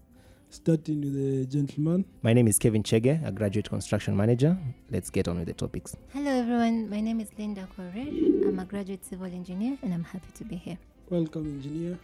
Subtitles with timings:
[0.55, 2.05] Starting with the gentleman.
[2.23, 4.57] My name is Kevin Chege, a graduate construction manager.
[4.89, 5.97] Let's get on with the topics.
[6.13, 6.89] Hello, everyone.
[6.89, 8.47] My name is Linda Koresh.
[8.47, 10.79] I'm a graduate civil engineer and I'm happy to be here.
[11.11, 11.99] Welcome, engineer.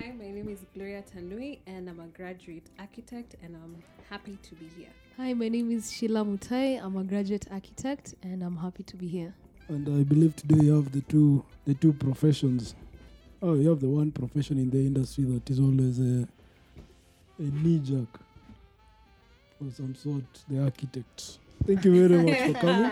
[0.00, 3.76] Hi, my name is Gloria Tanui and I'm a graduate architect and I'm
[4.08, 4.88] happy to be here.
[5.18, 6.82] Hi, my name is Sheila Mutai.
[6.82, 9.34] I'm a graduate architect and I'm happy to be here.
[9.68, 12.74] And I believe today you have the two the two professions.
[13.42, 16.26] Oh, you have the one profession in the industry that is always a
[17.38, 18.20] a knee jerk
[19.60, 21.38] of some sort, the architect.
[21.66, 22.90] Thank you very much for coming.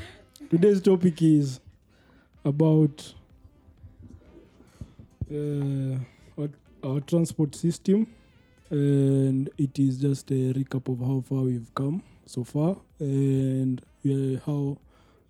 [0.50, 1.60] Today's topic is
[2.44, 3.14] about
[5.30, 5.98] uh,
[6.38, 6.48] our,
[6.82, 8.06] our transport system,
[8.70, 14.38] and it is just a recap of how far we've come so far and uh,
[14.44, 14.76] how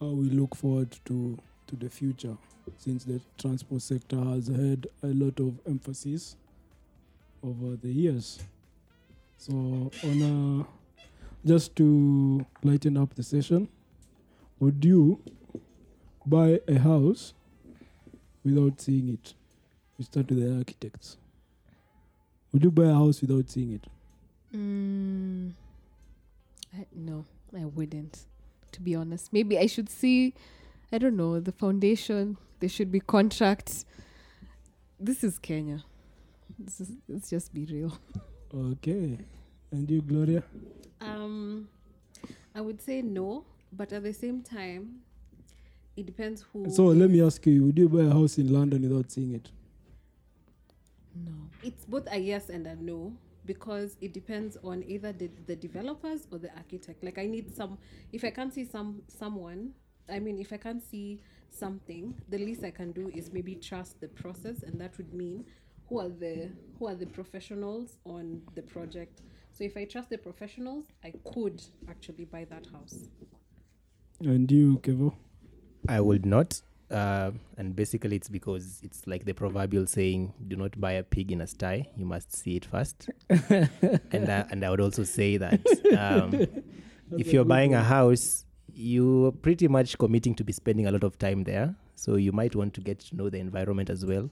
[0.00, 2.36] how we look forward to to the future,
[2.76, 6.36] since the transport sector has had a lot of emphasis
[7.42, 8.38] over the years.
[9.36, 9.52] So,
[10.04, 13.68] on a, just to lighten up the session,
[14.58, 15.20] would you
[16.26, 17.34] buy a house
[18.44, 19.34] without seeing it?
[19.96, 21.16] We start with the architects.
[22.52, 23.86] Would you buy a house without seeing it?
[24.54, 25.52] Mm,
[26.74, 27.24] I, no,
[27.56, 28.24] I wouldn't,
[28.72, 29.32] to be honest.
[29.32, 30.34] Maybe I should see,
[30.92, 32.38] I don't know, the foundation.
[32.60, 33.84] There should be contracts.
[34.98, 35.84] This is Kenya.
[36.58, 37.96] This is, let's just be real.
[38.52, 39.18] Okay.
[39.70, 40.42] And you, Gloria?
[41.00, 41.68] Um,
[42.54, 45.00] I would say no, but at the same time,
[45.96, 46.70] it depends who.
[46.70, 49.50] So let me ask you: Would you buy a house in London without seeing it?
[51.14, 51.32] No.
[51.62, 53.12] It's both a yes and a no
[53.44, 57.04] because it depends on either the, the developers or the architect.
[57.04, 57.78] Like I need some.
[58.12, 59.72] If I can't see some someone,
[60.08, 61.20] I mean, if I can't see
[61.50, 65.44] something, the least I can do is maybe trust the process, and that would mean
[65.88, 69.22] who are the who are the professionals on the project.
[69.50, 73.08] So if I trust the professionals, I could actually buy that house.
[74.20, 75.14] And you, Kevo?
[75.88, 76.60] I would not.
[76.90, 81.32] Uh, and basically, it's because it's like the proverbial saying, do not buy a pig
[81.32, 83.10] in a sty, you must see it first.
[83.28, 85.60] and, uh, and I would also say that
[85.98, 86.46] um,
[87.18, 91.18] if you're buying a house, you're pretty much committing to be spending a lot of
[91.18, 91.74] time there.
[91.98, 94.30] So you might want to get to know the environment as well,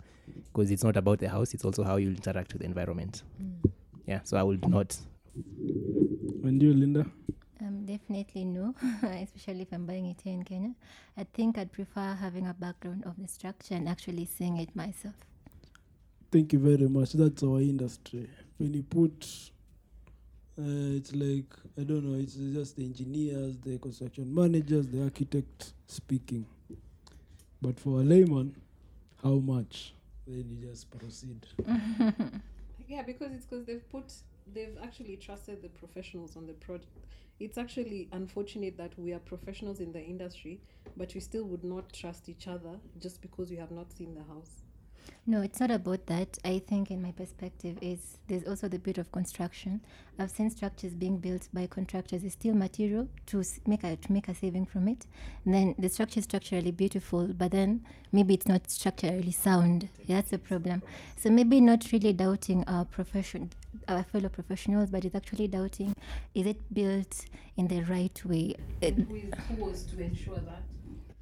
[0.53, 3.25] because it's not about the house, it's also how you interact with the environment.
[4.06, 4.97] Yeah, so I would not.
[6.44, 7.04] And you, Linda?
[7.60, 8.72] Um, definitely no,
[9.03, 10.75] especially if I'm buying it here in Kenya.
[11.16, 15.15] I think I'd prefer having a background of the structure and actually seeing it myself.
[16.31, 17.15] Thank you very much.
[17.15, 18.28] That's our industry.
[18.59, 19.27] When you put,
[20.56, 22.19] uh, it's like I don't know.
[22.21, 26.47] It's just the engineers, the construction managers, the architect speaking.
[27.66, 28.54] But for a layman,
[29.25, 29.93] how much?
[30.25, 31.44] Then you just proceed.
[32.88, 34.12] Yeah, because it's because they've put
[34.54, 37.04] they've actually trusted the professionals on the project.
[37.41, 40.60] It's actually unfortunate that we are professionals in the industry,
[40.97, 44.22] but we still would not trust each other just because we have not seen the
[44.33, 44.63] house.
[45.26, 46.38] No, it's not about that.
[46.44, 49.80] I think, in my perspective, is there's also the bit of construction.
[50.18, 54.28] I've seen structures being built by contractors with steel material to make a to make
[54.28, 55.04] a saving from it.
[55.44, 59.88] And then the structure is structurally beautiful, but then maybe it's not structurally sound.
[60.04, 60.82] Yeah, that's a problem.
[61.16, 63.50] So maybe not really doubting our profession,
[63.88, 65.94] our fellow professionals, but it's actually doubting
[66.34, 67.26] is it built
[67.56, 68.54] in the right way.
[68.80, 70.62] Who, is, to ensure that?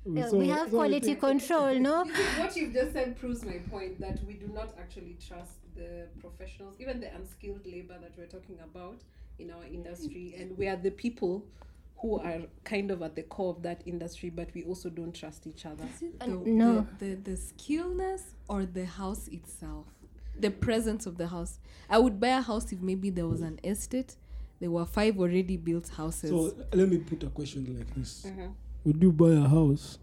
[0.06, 2.04] Uh, So- we have so quality think- control, no?
[2.38, 6.76] What you've just said proves my point that we do not actually trust the professionals,
[6.78, 8.98] even the unskilled labor that we're talking about
[9.38, 11.44] in our industry, and we are the people
[11.98, 15.46] who are kind of at the core of that industry, but we also don't trust
[15.46, 15.84] each other.
[16.20, 16.86] the, no.
[16.98, 19.86] the, the, the skillness or the house itself?
[20.38, 21.58] The presence of the house.
[21.88, 24.16] I would buy a house if maybe there was an estate.
[24.60, 26.30] There were five already built houses.
[26.30, 28.26] So let me put a question like this:
[28.84, 29.98] Would you buy a house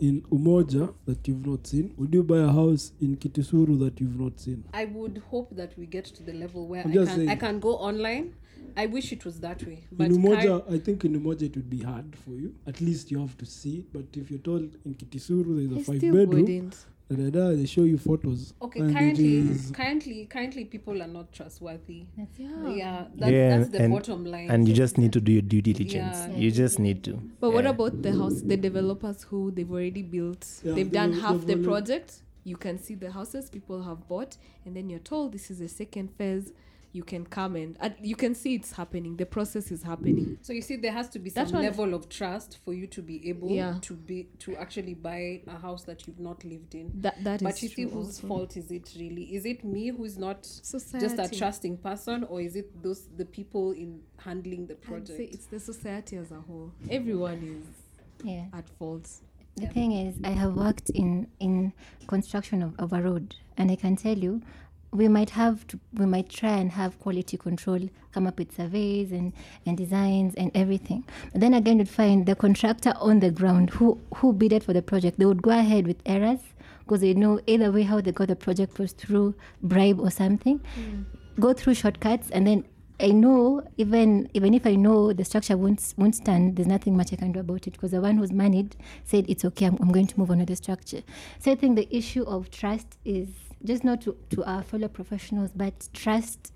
[0.00, 1.94] in Umoja that you've not seen?
[1.96, 4.64] Would you buy a house in Kitisuru that you've not seen?
[4.74, 7.36] I would hope that we get to the level where I'm I just can, I
[7.36, 8.34] can go online.
[8.76, 11.56] I wish it was that way, but in Umoja, cur- I think in Umoja it
[11.56, 12.54] would be hard for you.
[12.66, 13.92] At least you have to see it.
[13.92, 16.76] But if you're told in Kitisuru there's I a five bedroom, wouldn't
[17.10, 18.54] da, da, da, they show you photos.
[18.62, 18.80] okay.
[18.80, 22.04] and Currently, is- currently, currently, people are not trustworthy.
[22.16, 22.26] yeah
[22.68, 24.50] Yeah, that's, Yeah, that's the and- bottom line.
[24.50, 26.16] and you just need to do your due diligence.
[26.28, 26.36] Yeah.
[26.36, 27.20] You just need to.
[27.40, 31.12] But what about the house, the developers who they've already built, Yeah, they've they done
[31.14, 32.22] half they've the already- project.
[32.44, 35.68] You can see the houses people have bought, and then you're told this is the
[35.68, 36.52] second phase.
[36.92, 39.16] You can come and uh, you can see it's happening.
[39.16, 40.38] The process is happening.
[40.42, 43.00] So you see, there has to be some one- level of trust for you to
[43.00, 43.78] be able Yeah.
[43.82, 46.90] to be to actually buy a house that you've not lived in.
[47.00, 48.26] That that is but you see, true whose also.
[48.26, 49.32] fault is it really?
[49.34, 51.06] Is it me who's not Society.
[51.06, 54.86] just a trusting person, or is it those the people in handling the I'd say
[54.88, 55.34] project?
[55.34, 56.72] it's the society as a whole.
[56.90, 58.46] Everyone is Yeah.
[58.52, 59.08] at fault.
[59.56, 61.72] The thing is, I have worked in in
[62.08, 64.42] construction of, of a road, and I can tell you,
[64.92, 69.12] we might have to, we might try and have quality control, come up with surveys
[69.12, 69.32] and
[69.66, 71.04] and designs and everything.
[71.32, 74.82] But then again, you'd find the contractor on the ground who who bidded for the
[74.82, 76.40] project, they would go ahead with errors
[76.80, 80.60] because they know either way how they got the project was through bribe or something.
[80.78, 81.04] Mm.
[81.38, 82.64] Go through shortcuts and then
[82.98, 87.12] I know even even if I know the structure won't won't stand, there's nothing much
[87.12, 89.66] I can do about it because the one who's managed said it's okay.
[89.66, 91.02] I'm, I'm going to move on with the structure.
[91.38, 93.28] So I think the issue of trust is
[93.64, 96.52] just not to, to our fellow professionals, but trust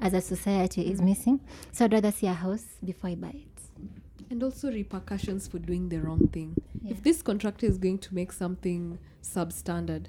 [0.00, 1.40] as a society is missing.
[1.72, 3.44] So I'd rather see a house before I buy it.
[4.30, 6.54] and also repercussions for doing the wrong thing.
[6.86, 10.06] If this contractor is going to make something substandard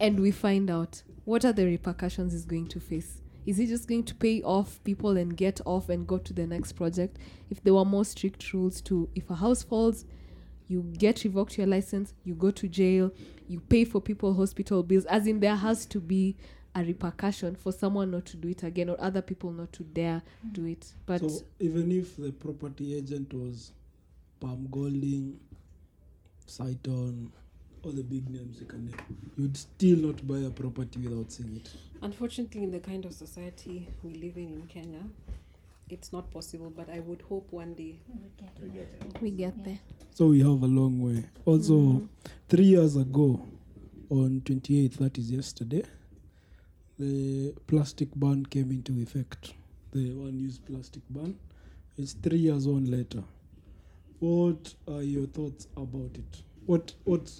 [0.00, 3.88] and we find out what are the repercussions he's going to face, is he just
[3.88, 7.18] going to pay off people and get off and go to the next project?
[7.50, 10.04] If there were more strict rules to if a house falls,
[10.70, 13.10] you get revoked your license, you go to jail,
[13.48, 16.36] you pay for people hospital bills, as in there has to be
[16.76, 20.22] a repercussion for someone not to do it again or other people not to dare
[20.52, 20.92] do it.
[21.06, 23.72] But so even if the property agent was
[24.40, 25.40] Pam Golding,
[26.46, 27.32] Saiton,
[27.82, 28.94] all the big names you can name,
[29.36, 31.68] you'd still not buy a property without seeing it.
[32.00, 35.02] Unfortunately, in the kind of society we live in in Kenya,
[35.92, 36.70] it's not possible.
[36.74, 38.00] But I would hope one day.
[39.20, 39.78] we get there.
[40.14, 41.24] So we have a long way.
[41.46, 42.08] Also, Mm.
[42.48, 43.40] three years ago,
[44.10, 45.84] on 28th, that is yesterday,
[46.98, 49.54] the plastic ban came into effect.
[49.92, 51.36] The one-use plastic ban.
[51.96, 53.22] It's three years on later.
[54.20, 56.42] What are your thoughts about it?
[56.66, 57.32] What what?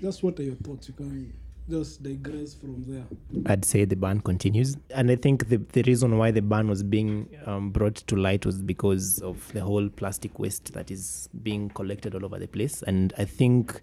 [0.00, 0.88] Just what are your thoughts?
[0.88, 1.32] You can
[1.70, 3.04] just digress from there.
[3.46, 4.76] I'd say the ban continues.
[4.90, 8.44] And I think the, the reason why the ban was being um, brought to light
[8.44, 12.82] was because of the whole plastic waste that is being collected all over the place.
[12.82, 13.80] And I think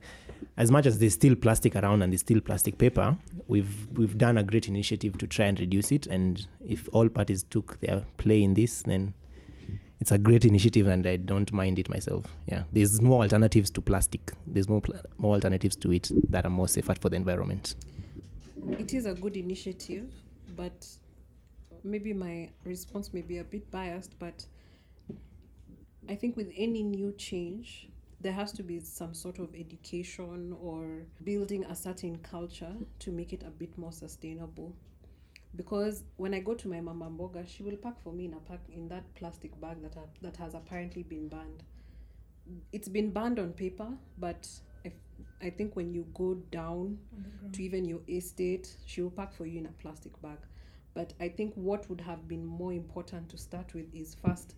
[0.57, 3.17] as much as there's still plastic around and there's still plastic paper,
[3.47, 6.07] we've we've done a great initiative to try and reduce it.
[6.07, 9.13] And if all parties took their play in this, then
[9.99, 12.25] it's a great initiative and I don't mind it myself.
[12.45, 12.63] Yeah.
[12.71, 14.31] There's more alternatives to plastic.
[14.45, 17.75] There's more pl- more alternatives to it that are more safer for the environment.
[18.79, 20.11] It is a good initiative,
[20.55, 20.87] but
[21.83, 24.17] maybe my response may be a bit biased.
[24.19, 24.45] But
[26.09, 27.89] I think with any new change,
[28.21, 33.33] there has to be some sort of education or building a certain culture to make
[33.33, 34.75] it a bit more sustainable.
[35.55, 38.39] Because when I go to my mama mboga, she will pack for me in a
[38.39, 41.63] pack in that plastic bag that ha- that has apparently been banned.
[42.71, 43.87] It's been banned on paper,
[44.17, 44.47] but
[44.85, 44.91] I,
[45.41, 46.99] I think when you go down
[47.53, 50.37] to even your estate, she will pack for you in a plastic bag.
[50.93, 54.55] But I think what would have been more important to start with is first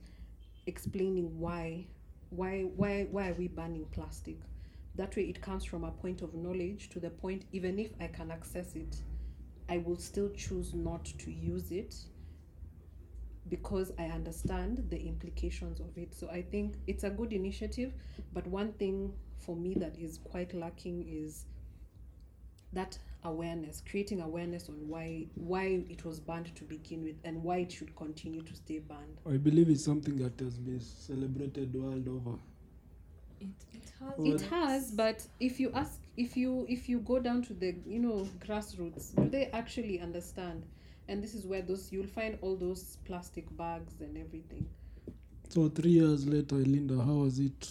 [0.67, 1.85] explaining why
[2.29, 4.37] why why why are we banning plastic
[4.95, 8.07] that way it comes from a point of knowledge to the point even if i
[8.07, 9.01] can access it
[9.69, 11.95] i will still choose not to use it
[13.49, 17.93] because i understand the implications of it so i think it's a good initiative
[18.33, 21.45] but one thing for me that is quite lacking is
[22.73, 27.57] that awareness creating awareness on why why it was banned to begin with and why
[27.57, 32.07] it should continue to stay banned I believe it's something that has been celebrated world
[32.07, 32.37] over.
[33.41, 34.13] It, it has.
[34.17, 37.75] Well- It has, but if you ask, if you if you go down to the
[37.87, 40.65] you know grassroots, do they actually understand?
[41.07, 44.67] And this is where those you'll find all those plastic bags and everything.
[45.47, 47.67] So three years later, Linda, how was it?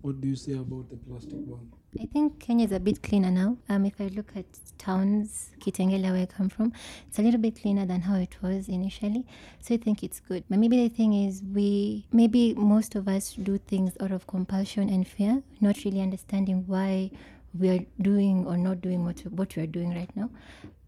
[0.00, 1.70] What do you say about the plastic ban?
[2.00, 3.58] I think Kenya is a bit cleaner now.
[3.68, 4.46] Um, if I look at
[4.78, 6.72] towns, Kitengela, where I come from,
[7.08, 9.26] it's a little bit cleaner than how it was initially.
[9.58, 10.44] So I think it's good.
[10.48, 14.88] But maybe the thing is, we maybe most of us do things out of compulsion
[14.88, 17.10] and fear, not really understanding why
[17.58, 20.30] we are doing or not doing what what we are doing right now.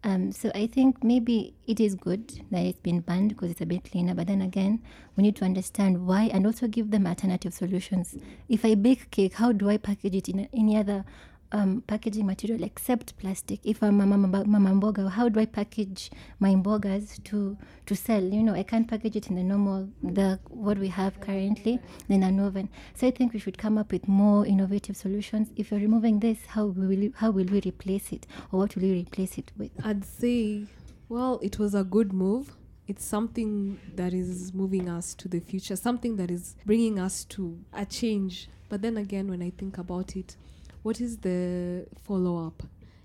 [0.05, 3.67] Um, so I think maybe it is good that it's been banned because it's a
[3.67, 4.15] bit cleaner.
[4.15, 4.83] But then again,
[5.17, 8.17] we need to understand why and also give them alternative solutions.
[8.49, 11.05] If I bake cake, how do I package it in any other
[11.53, 13.61] um, packaging material except plastic?
[13.65, 17.57] If I'm a mama, mama mboga, how do I package my mbogas to
[17.87, 18.23] to sell?
[18.23, 21.79] You know, I can't package it in the normal the what we have currently
[22.09, 22.69] in an oven.
[22.95, 25.49] So I think we should come up with more innovative solutions.
[25.57, 28.93] If you're removing this, how will how will we replace it, or what will we
[28.93, 29.71] replace it with?
[29.85, 30.65] I'd say,
[31.09, 32.57] well, it was a good move.
[32.89, 37.59] It's something that is moving us to the future, something that is bringing us to
[37.73, 38.49] a change.
[38.69, 40.37] But then again, when I think about it,
[40.83, 42.63] what is the follow up?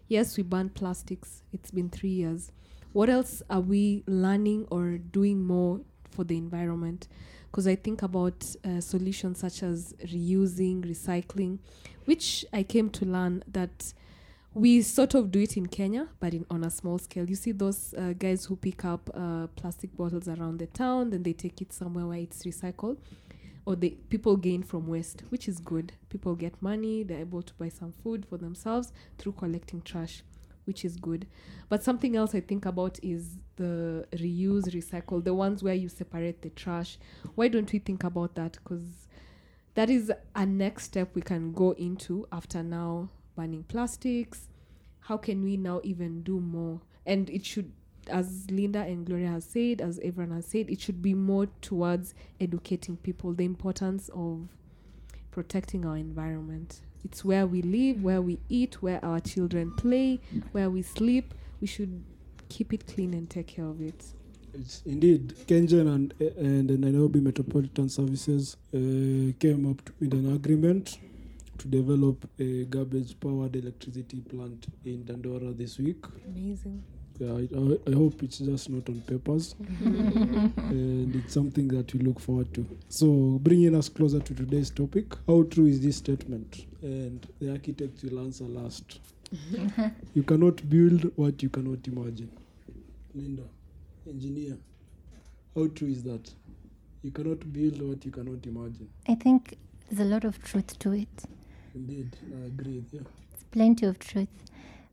[0.07, 1.43] Yes, we banned plastics.
[1.51, 2.51] It's been three years.
[2.93, 7.07] What else are we learning or doing more for the environment?
[7.51, 11.59] Because I think about uh, solutions such as reusing, recycling,
[12.05, 13.93] which I came to learn that
[14.53, 17.29] we sort of do it in Kenya, but in, on a small scale.
[17.29, 21.21] You see those uh, guys who pick up uh, plastic bottles around the town, then
[21.21, 22.97] they take it somewhere where it's recycled
[23.67, 25.91] or the people gain from waste, which is good.
[26.07, 30.23] People get money, they're able to buy some food for themselves through collecting trash,
[30.63, 31.27] which is good.
[31.67, 36.41] But something else I think about is the reuse, recycle, the ones where you separate
[36.43, 36.97] the trash.
[37.35, 38.53] Why don't we think about that?
[38.53, 39.09] Because
[39.75, 44.47] that is a next step we can go into after now banning plastics.
[45.01, 46.79] How can we now even do more?
[47.05, 47.73] And it should
[48.09, 52.13] as Linda and Gloria has said, as everyone has said, it should be more towards
[52.39, 54.47] educating people the importance of
[55.31, 56.81] protecting our environment.
[57.03, 60.19] It's where we live, where we eat, where our children play,
[60.51, 61.33] where we sleep.
[61.61, 62.03] We should
[62.49, 64.03] keep it clean and take care of it.
[64.53, 68.77] It's indeed KenGen and and the Nairobi Metropolitan Services uh,
[69.39, 70.97] came up with an agreement
[71.59, 76.03] to develop a garbage powered electricity plant in Dandora this week.
[76.27, 76.83] Amazing.
[77.19, 82.01] Yeah, I, I, I hope it's just not on papers, and it's something that we
[82.01, 82.65] look forward to.
[82.89, 86.67] So, bringing us closer to today's topic, how true is this statement?
[86.83, 88.99] And the architect will answer last.
[90.13, 92.29] you cannot build what you cannot imagine.
[93.15, 93.43] Linda,
[94.07, 94.57] engineer,
[95.55, 96.31] how true is that?
[97.01, 98.89] You cannot build what you cannot imagine.
[99.07, 99.57] I think
[99.89, 101.23] there's a lot of truth to it.
[101.73, 102.83] Indeed, I agree.
[102.91, 103.01] Yeah.
[103.33, 104.27] It's plenty of truth.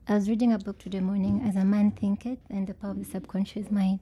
[0.07, 2.99] I was reading a book today morning, As a Man Thinketh, and the Power of
[2.99, 3.99] the Subconscious Mind.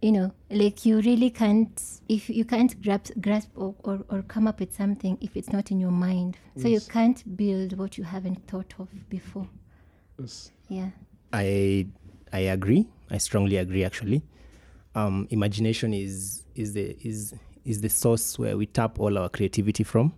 [0.00, 4.46] You know, like you really can't, if you can't grasp, grasp or, or, or come
[4.46, 6.36] up with something if it's not in your mind.
[6.56, 6.86] So Yes.
[6.86, 9.48] you can't build what you haven't thought of before.
[10.20, 10.52] Yes.
[10.68, 10.90] Yeah.
[11.32, 11.88] I
[12.32, 12.86] I agree.
[13.10, 13.82] I strongly agree.
[13.82, 14.22] Actually,
[14.94, 19.82] um, imagination is is the is is the source where we tap all our creativity
[19.82, 20.12] from.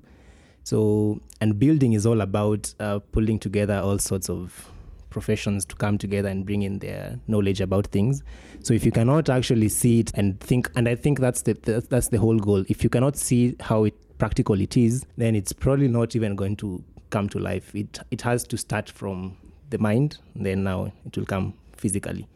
[0.64, 4.70] So, and building is all about uh, pulling together all sorts of
[5.18, 8.22] professions to come together and bring in their knowledge about things.
[8.62, 11.80] So, if you cannot actually see it and think, and I think that's the, the
[11.88, 12.64] that's the whole goal.
[12.68, 16.56] If you cannot see how it practical it is, then it's probably not even going
[16.56, 17.74] to come to life.
[17.74, 19.36] It it has to start from
[19.70, 22.28] the mind, then now it will come physically.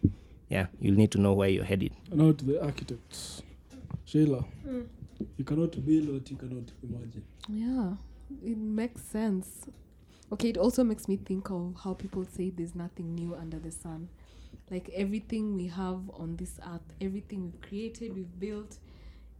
[0.49, 1.93] Yeah, you'll need to know where you're headed.
[2.13, 3.43] Now to the architects.
[4.05, 4.83] Sheila, hmm.
[5.37, 7.25] you cannot build what you cannot imagine.
[7.49, 7.95] Yeah,
[8.51, 9.67] it makes sense.
[10.33, 13.71] Okay, it also makes me think of how people say there's nothing new under the
[13.71, 14.09] sun.
[14.71, 18.79] Like everything we have on this earth, everything we've created, we've built,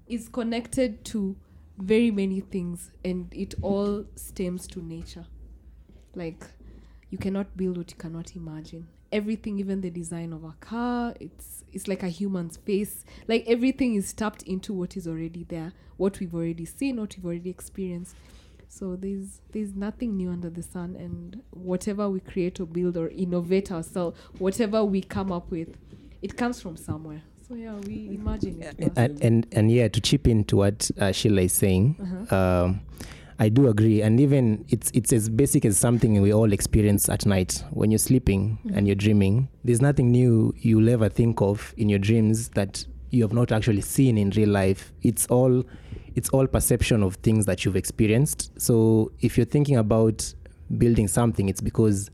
[0.07, 1.35] is connected to
[1.79, 5.25] very many things, and it all stems to nature.
[6.15, 6.45] Like
[7.09, 8.87] you cannot build what you cannot imagine.
[9.11, 13.07] Everything, even the design of a car, it's it's like a human's face.
[13.29, 17.25] Like everything is tapped into what is already there, what we've already seen, what we've
[17.25, 18.15] already experienced.
[18.73, 23.09] So there's there's nothing new under the sun, and whatever we create or build or
[23.11, 25.69] innovate ourselves, whatever we come up with,
[26.23, 27.21] it comes from somewhere.
[27.47, 28.75] So yeah, we imagine it.
[28.97, 32.35] And, and and yeah, to chip into what uh, Sheila is saying, Uh-huh.
[32.65, 32.81] um,
[33.39, 34.01] I do agree.
[34.01, 37.99] And even it's it's as basic as something we all experience at night when you're
[37.99, 39.49] sleeping and you're dreaming.
[39.65, 43.83] There's nothing new you'll ever think of in your dreams that you have not actually
[43.83, 44.93] seen in real life.
[45.03, 45.65] It's all
[46.15, 48.51] it's all perception of things that you've experienced.
[48.61, 50.35] So if you're thinking about
[50.77, 52.11] building something, it's because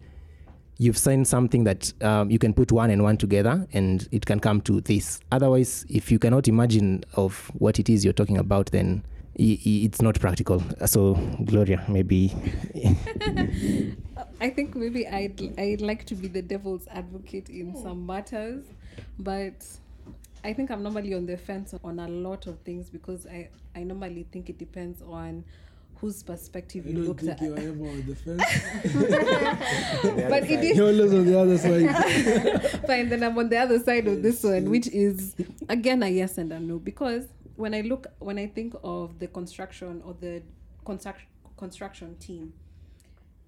[0.79, 4.39] you've seen something that um, you can put one and one together and it can
[4.39, 5.21] come to this.
[5.33, 10.19] Otherwise, if you cannot imagine of what it is you're talking about, then it's not
[10.19, 10.63] practical.
[10.87, 11.15] So,
[11.45, 12.35] Gloria, maybe.
[14.41, 18.65] I think maybe I'd I'd like to be the devil's advocate in some matters,
[19.19, 19.65] but
[20.45, 23.83] I think I'm normally on the fence on a lot of things because I I
[23.83, 25.45] normally think it depends on
[25.97, 27.43] whose perspective I you don't looked think at.
[27.43, 28.43] you're ever on the fence.
[30.31, 32.81] but it is You're always on the other side.
[32.87, 33.09] fine.
[33.09, 35.35] Then I'm on the other side of this one, which is
[35.69, 37.27] again a yes and a no because
[37.57, 40.43] when I look when I think of the construction or the
[40.85, 41.23] construct,
[41.57, 42.53] construction team,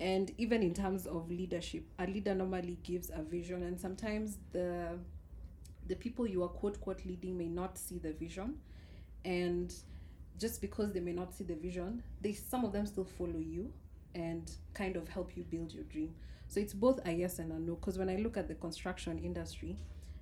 [0.00, 4.98] and even in terms of leadership, a leader normally gives a vision, and sometimes the
[5.90, 8.54] the people you are quote quote leading may not see the vision,
[9.24, 9.74] and
[10.38, 13.72] just because they may not see the vision, they some of them still follow you
[14.14, 16.14] and kind of help you build your dream.
[16.46, 17.74] So it's both a yes and a no.
[17.74, 19.76] Because when I look at the construction industry,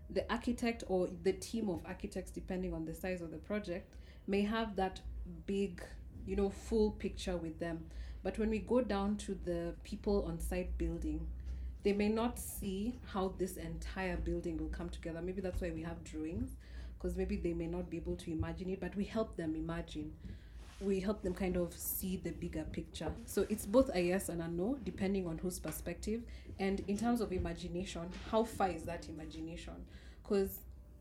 [0.08, 3.92] the architect or the team of architects, depending on the size of the project,
[4.26, 5.00] may have that
[5.44, 5.82] big,
[6.26, 7.84] you know, full picture with them.
[8.22, 11.28] But when we go down to the people on site building,
[11.82, 15.22] they may not see how this entire building will come together.
[15.22, 16.56] Maybe that's why we have drawings,
[16.96, 20.12] because maybe they may not be able to imagine it, but we help them imagine.
[20.80, 23.12] We help them kind of see the bigger picture.
[23.24, 26.22] So it's both a yes and a no, depending on whose perspective.
[26.58, 29.74] And in terms of imagination, how far is that imagination?
[30.22, 30.60] Because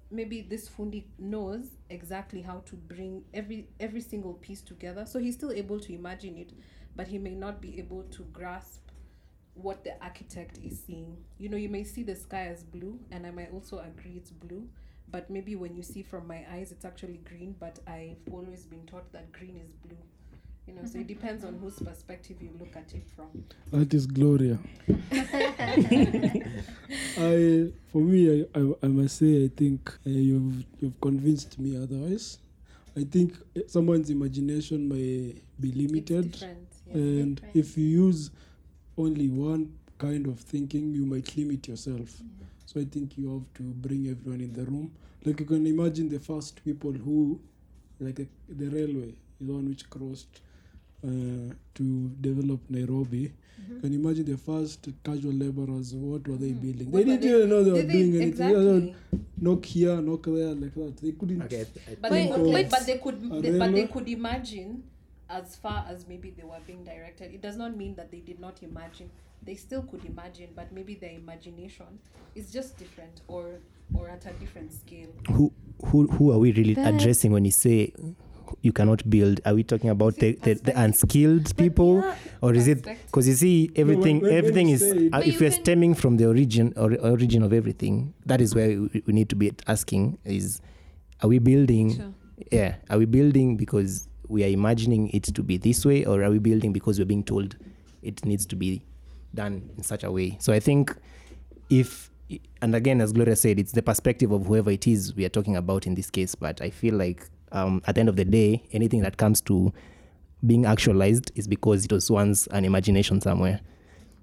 [0.10, 5.36] maybe this fundi knows exactly how to bring every every single piece together so he's
[5.36, 6.54] still able to imagine it
[6.96, 8.87] but he may not be able to grasp
[9.62, 13.26] what the architect is seeing you know you may see the sky as blue and
[13.26, 14.68] i might also agree it's blue
[15.10, 18.86] but maybe when you see from my eyes it's actually green but i've always been
[18.86, 19.98] taught that green is blue
[20.68, 23.28] you know so it depends on whose perspective you look at it from
[23.72, 24.60] That is Gloria.
[27.18, 31.82] I, for me, I, I, I must say, I think uh, you've you've convinced me
[31.82, 32.40] otherwise.
[32.98, 36.94] I think uh, someone's imagination may be it's limited, different yeah.
[36.96, 37.56] and different.
[37.56, 38.32] if you use
[38.98, 42.10] only one kind of thinking, you might limit yourself.
[42.66, 44.92] So I think you have to bring everyone in the room.
[45.26, 47.40] Like you can imagine the first people who,
[48.00, 48.16] like
[48.50, 50.42] the railway, the one which crossed
[51.04, 53.32] uh, to develop Nairobi.
[53.62, 53.80] Mm-hmm.
[53.82, 55.94] Can you imagine the first casual laborers?
[55.94, 56.62] What were they Mhm.
[56.62, 56.92] building?
[56.92, 58.38] What they didn't even know they were doing they, anything.
[58.38, 58.96] They just exactly
[59.42, 60.98] knock here, knock there, like that.
[60.98, 61.42] They couldn't.
[61.44, 64.08] Okay, I- I But think- they, could, But- but they could, they, but they could
[64.10, 64.84] imagine
[65.30, 67.34] as far as maybe they were being directed.
[67.34, 69.10] It does not mean that they did not imagine.
[69.44, 72.00] They still could imagine, but maybe their imagination
[72.36, 73.60] is just different or
[73.94, 75.10] or at a different scale.
[75.32, 75.52] who
[75.86, 77.94] who who are we really That- addressing when you say
[78.62, 79.42] you cannot build?
[79.46, 82.04] Are we talking about the, the, the unskilled people,
[82.42, 85.52] or is it because you see everything when- when everything is uh, if you we're
[85.52, 89.30] can- stemming from the origin or origin of everything, that is where we, we need
[89.30, 90.62] to be asking: is
[91.22, 91.96] are we building?
[91.96, 92.14] Sure.
[92.52, 96.30] Yeah, are we building because we are imagining it to be this way, or are
[96.30, 97.56] we building because we're being told
[98.02, 98.82] it needs to be
[99.34, 100.38] done in such a way?
[100.40, 100.96] So I think
[101.70, 102.10] if
[102.62, 105.56] and again as gloria said it's the perspective of whoever it is we are talking
[105.56, 108.62] about in this case but i feel like um, at the end of the day
[108.74, 109.72] anything that comes to
[110.46, 113.62] being actualized is because it was once an imagination somewhere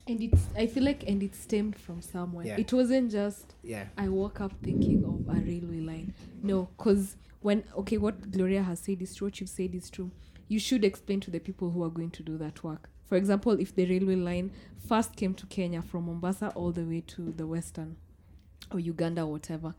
[0.06, 2.46] And it's I feel like and it stemmed from somewhere.
[2.46, 2.56] Yeah.
[2.58, 6.12] It wasn't just yeah I woke up thinking of a railway line.
[6.42, 10.10] No, because when okay, what Gloria has said is true, what you've said is true.
[10.48, 12.88] You should explain to the people who are going to do that work.
[13.04, 14.50] For example, if the railway line
[14.88, 17.96] first came to Kenya from Mombasa all the way to the western
[18.70, 19.74] or Uganda or whatever,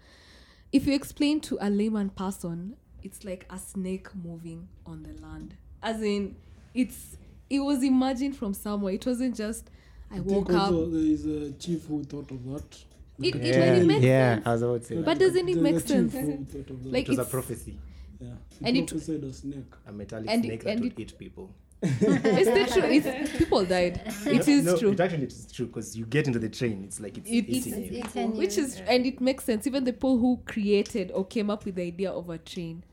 [0.72, 5.56] if you explain to a layman person, it's like a snake moving on the land.
[5.82, 6.36] As in,
[6.76, 7.18] it's
[7.50, 8.94] it was imagined from somewhere.
[8.94, 9.72] It wasn't just
[10.12, 10.70] I, I woke think up.
[10.72, 12.84] there is a chief who thought of that.
[13.22, 14.48] It- it yeah, really makes yeah sense.
[14.48, 15.20] i was about to say But that.
[15.20, 16.14] doesn't it make sense?
[16.14, 16.92] who thought of that.
[16.94, 17.80] Like it was a prophecy
[18.20, 18.30] yeah.
[18.64, 19.74] and He it- prophesied a snake.
[19.88, 21.50] a metallic And it- snake that and would it- eat people
[21.82, 23.06] it's the truth.
[23.06, 24.02] It's people died.
[24.26, 24.92] It No, is no, true.
[24.94, 27.48] it actually it is true because you get into the train it's like it's It-
[27.50, 28.64] eating It's you eaten Which you.
[28.64, 29.68] is and it makes sense.
[29.68, 32.84] Even the people who created or came up with the idea of a train.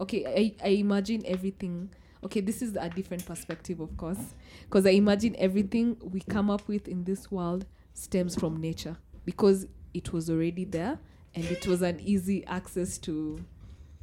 [0.00, 1.90] Okay, I, I imagine everything.
[2.24, 6.66] Okay, this is a different perspective, of course, because I imagine everything we come up
[6.68, 8.96] with in this world stems from nature
[9.28, 10.98] because it was already there
[11.34, 13.38] and it was an easy access to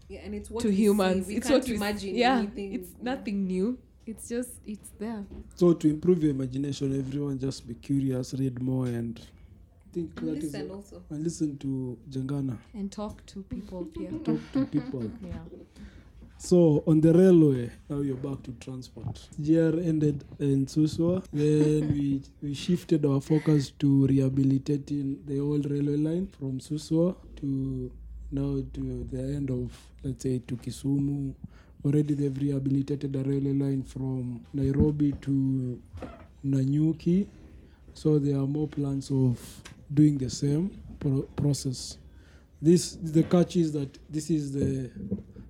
[0.07, 1.25] Yeah, and it's what to we humans.
[1.25, 1.33] See.
[1.33, 2.73] We it's can't what we imagine Yeah, anything.
[2.73, 3.03] it's yeah.
[3.11, 3.79] nothing new.
[4.05, 5.25] It's just it's there.
[5.55, 9.19] So to improve your imagination, everyone just be curious, read more, and
[9.93, 11.01] think And that is listen also.
[11.09, 12.55] and listen to Jengana.
[12.75, 14.11] And talk to people here.
[14.23, 15.03] Talk to people.
[15.23, 15.39] Yeah.
[16.37, 19.07] So on the railway, now you're back to transport.
[19.39, 21.23] SGR ended in Suswa.
[21.31, 27.91] Then we, we shifted our focus to rehabilitating the old railway line from Suswa to
[28.31, 29.71] now to the end of,
[30.03, 31.33] let's say, to Kisumu.
[31.85, 35.81] Already they've rehabilitated the railway line from Nairobi to
[36.45, 37.27] Nanyuki.
[37.93, 39.39] So there are more plans of
[39.93, 40.69] doing the same
[40.99, 41.97] pro- process.
[42.61, 44.91] This the catch is that this is the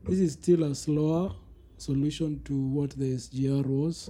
[0.07, 1.31] this is still a slower
[1.77, 4.09] solution to what the SGR was.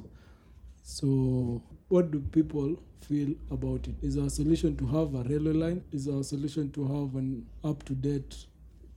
[0.83, 3.95] So, what do people feel about it?
[4.01, 5.83] Is our solution to have a railway line?
[5.91, 8.45] Is our solution to have an up to date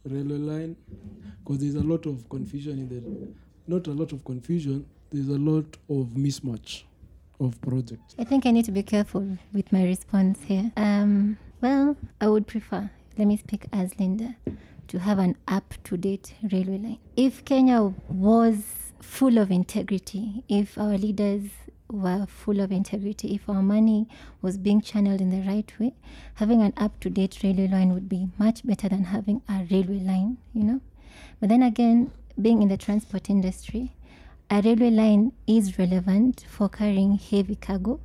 [0.04, 0.76] railway line?
[1.44, 3.28] Because there's a lot of confusion in there.
[3.66, 6.82] not a lot of confusion, there's a lot of mismatch
[7.40, 8.14] of projects.
[8.18, 10.72] I think I need to be careful with my response here.
[10.76, 14.34] Um, well, I would prefer, let me speak as Linda,
[14.88, 16.98] to have an up to date railway line.
[17.16, 18.64] If Kenya was
[19.00, 21.44] full of integrity, if our leaders
[21.90, 24.08] were full of integrity, if our money
[24.42, 25.94] was being channeled in the right way,
[26.34, 30.00] having an up to date railway line would be much better than having a railway
[30.00, 30.80] line, you know?
[31.40, 33.94] But then again, being in the transport industry,
[34.50, 38.00] a railway line is relevant for carrying heavy cargo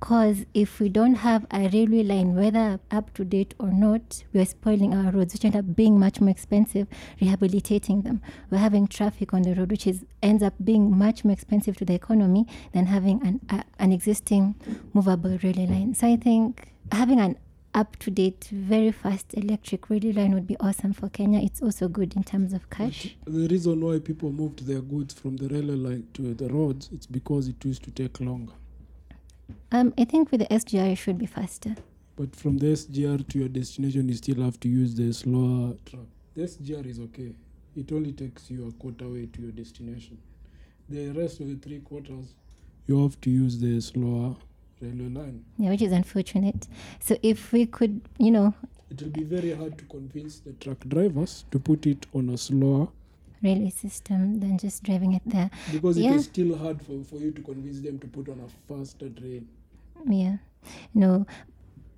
[0.00, 4.40] because if we don't have a railway line, whether up to date or not, we
[4.40, 6.88] are spoiling our roads, which end up being much more expensive
[7.20, 8.22] rehabilitating them.
[8.50, 11.84] We're having traffic on the road, which is ends up being much more expensive to
[11.84, 14.54] the economy than having an a, an existing
[14.94, 15.94] movable railway line.
[15.94, 17.36] So I think having an
[17.74, 21.40] up to date, very fast electric railway line would be awesome for Kenya.
[21.40, 23.16] It's also good in terms of cash.
[23.26, 27.06] The reason why people moved their goods from the railway line to the roads, it's
[27.06, 28.54] because it used to take longer.
[29.72, 31.74] Um, I think with the SGR, it should be faster.
[32.16, 36.06] But from the SGR to your destination, you still have to use the slower truck.
[36.34, 37.34] The SGR is okay.
[37.76, 40.18] It only takes you a quarter way to your destination.
[40.88, 42.34] The rest of the three quarters,
[42.86, 44.34] you have to use the slower
[44.80, 45.44] railway line.
[45.56, 46.66] Yeah, which is unfortunate.
[47.00, 48.54] So if we could, you know,
[48.90, 52.36] It will be very hard to convince the truck drivers to put it on a
[52.36, 52.88] slower
[53.42, 55.50] railway system than just driving it there.
[55.72, 56.14] because it Yeah.
[56.14, 59.48] is still hard for, for you to convince them to put on a faster train.
[60.08, 60.36] Yeah.
[60.94, 61.26] No.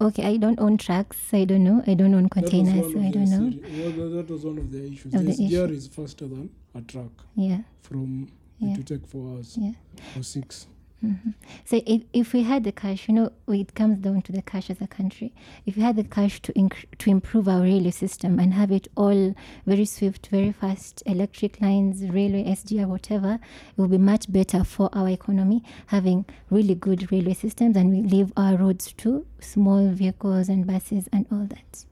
[0.01, 1.17] Okay, I don't own trucks.
[1.31, 1.83] so I don't know.
[1.87, 2.93] I don't own containers.
[2.93, 3.51] so I don't know.
[3.51, 5.15] seri- well, that- that was one of the issues.
[5.15, 5.75] Of the the SGR issue.
[5.75, 7.13] is faster than a truck.
[7.37, 7.63] Yeah.
[7.83, 8.29] From
[8.59, 8.73] Yeah.
[8.73, 9.73] it will take four hours Yeah.
[10.17, 10.67] or six.
[11.03, 11.31] Hmm
[11.65, 14.71] So if, if we had the cash, you know, it comes down to the cash
[14.71, 15.33] as a country.
[15.67, 18.87] If we had the cash to inc- to improve our railway system and have it
[18.97, 19.35] all
[19.67, 23.35] very swift, very fast, electric lines, railway, SGR, whatever,
[23.77, 28.03] it would be much better for our economy having really good railway systems and we
[28.03, 31.85] leave our roads to small vehicles and buses and all that.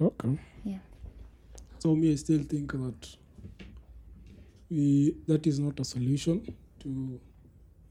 [0.00, 0.38] Okay.
[0.64, 0.78] Yeah.
[1.80, 3.16] So me, I still think that
[4.70, 7.20] we that is not a solution to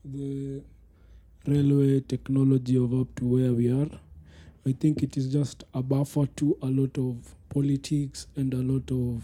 [0.04, 0.62] the
[1.48, 3.90] railway technology of up to where we are.
[4.66, 8.92] I think it is just a buffer to a lot of politics and a lot
[8.92, 9.24] of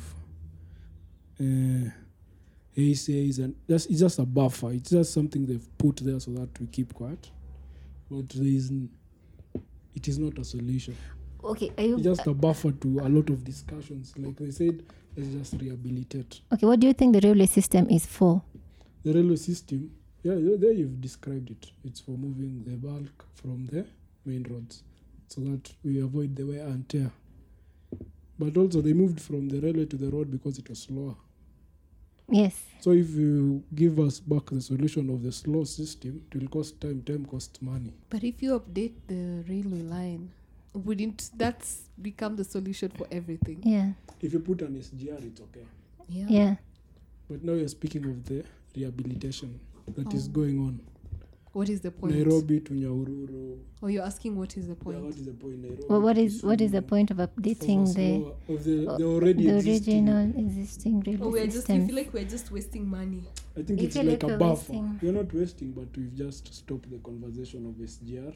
[1.40, 1.90] uh,
[2.76, 4.72] essays and just it's just a buffer.
[4.72, 7.30] It's just something they've put there so that we keep quiet.
[8.10, 8.72] But there is,
[9.96, 10.96] it is not a solution.
[11.44, 14.14] Okay, are you, It's just a buffer to a lot of discussions.
[14.18, 14.84] Like they said,
[15.16, 18.42] let's just rehabilitate okay, what do you think the railway system is for?
[19.04, 19.92] the railway system.
[20.24, 21.72] Yeah, yeah, there you've described it.
[21.84, 23.86] It's for moving the bulk from the
[24.26, 24.84] main roads
[25.28, 27.12] so that we avoid the wear and tear.
[28.40, 31.16] But also, they moved from the railway to the road because it was slower.
[32.30, 32.62] Yes.
[32.82, 36.80] So, if you give us back the solution of the slow system, it will cost
[36.82, 37.94] time, time costs money.
[38.10, 40.32] But if you update the railway line,
[40.74, 41.66] wouldn't that
[42.02, 43.62] become the solution for everything?
[43.64, 43.92] Yeah.
[44.22, 45.66] If you put an SGR, it's okay.
[46.10, 46.26] Yeah.
[46.30, 46.56] Yeah.
[47.30, 48.44] But now you're speaking of the
[48.76, 49.60] rehabilitation
[49.96, 50.32] that is Oh.
[50.32, 50.80] going on.
[51.54, 52.14] What is the point?
[52.14, 53.58] Nairobi to Nyahururu.
[53.82, 55.02] Or you're asking what is the Yeah, point?
[55.02, 55.60] what is the point?
[55.62, 59.04] Nairobi Well, what to is what is the point of updating the of the, the
[59.06, 60.08] already the existing.
[60.10, 61.58] original existing railway Oh, we're just.
[61.58, 61.80] systems?
[61.82, 63.24] You feel like we're just wasting money.
[63.56, 64.72] I think You it's like like a buffer.
[64.74, 68.34] wasting- You're not wasting, but we've just stopped the conversation of SGR.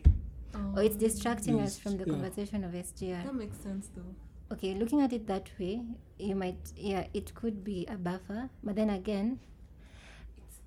[0.55, 0.73] Oh.
[0.77, 2.13] oh, it's distracting us from the yeah.
[2.13, 3.23] conversation of SGR.
[3.23, 4.15] That makes sense though.
[4.55, 5.81] Okay, looking at it that way,
[6.17, 9.50] you might yeah, it could be a buffer, but then again, It's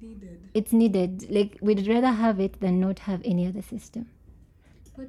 [0.05, 0.39] needed.
[0.55, 1.31] it's needed.
[1.31, 4.07] Like we'd rather have it than not have any other system.
[4.97, 5.09] But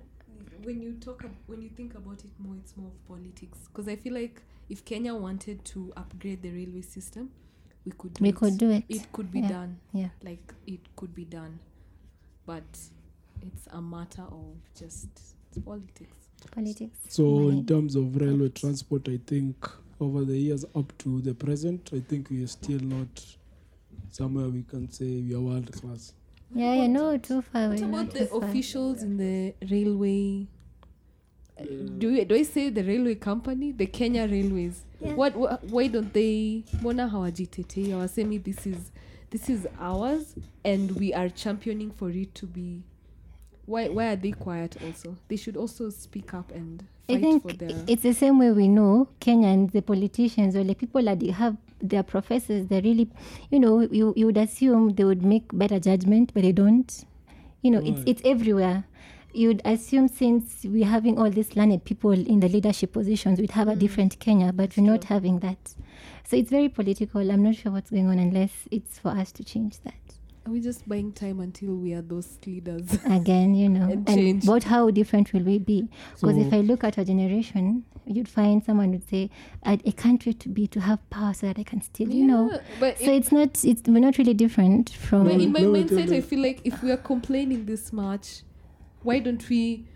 [0.64, 3.60] when you talk, ab- when you think about it more, it's more of politics.
[3.68, 7.30] Because I feel like if Kenya wanted to upgrade the railway system,
[7.86, 8.14] we could.
[8.16, 8.36] Do We it.
[8.36, 8.84] could do it.
[8.90, 9.50] It could be Yeah.
[9.50, 9.78] done.
[9.94, 10.10] Yeah.
[10.24, 11.60] Like it could be done,
[12.46, 12.64] but
[13.42, 15.08] it's a matter of just
[15.50, 16.18] it's politics.
[16.52, 17.00] Politics.
[17.10, 17.58] So, money.
[17.60, 19.68] in terms of railway transport, I think
[20.00, 23.38] over the years up to the present, I think we are still not
[24.16, 26.14] somewhere we can say we are world class.
[26.56, 27.70] Yeah, yeah, no, too far.
[27.70, 28.44] What about the far.
[28.44, 30.48] officials in the railway?
[31.60, 31.64] Uh,
[31.98, 34.84] Do we, do I say the railway company, the Kenya Railways?
[35.02, 35.14] Yeah.
[35.16, 38.78] What, wh- why don't they mbona hawajitetea hawasemi this is
[39.30, 42.82] this is ours and we are championing for it to be
[43.66, 47.42] why why are they quiet also they should also speak up and I fight think
[47.44, 51.20] for their it's the same way we know Kenyans, the politicians, or like people that
[51.20, 52.68] they have their professors.
[52.68, 53.10] They're really,
[53.52, 57.06] you know, you, you would assume they would make better judgment, but they don't.
[57.62, 58.08] You know, it's Right.
[58.10, 58.86] it's everywhere.
[59.34, 63.68] You'd assume since we're having all these learned people in the leadership positions, we'd have
[63.68, 63.80] a mm.
[63.80, 65.76] different Kenya, but we're not having that.
[66.24, 67.30] So it's very political.
[67.30, 70.15] I'm not sure what's going on unless it's for us to change that.
[70.46, 74.18] Are we just buying time until we are those leaders Again, you know, And and,
[74.20, 74.44] change.
[74.44, 75.88] about how different will we be?
[76.14, 79.32] Because if I look at our generation, you'd find someone would say,
[79.64, 82.26] I, I can't wait to be to have power so that I can still, you
[82.28, 82.60] know.
[82.80, 85.24] But So it- it's not, it's we're not really different from.
[85.26, 87.92] But in my Let me tell mindset, I feel like if we are complaining this
[87.92, 88.44] much,
[89.02, 89.88] why don't we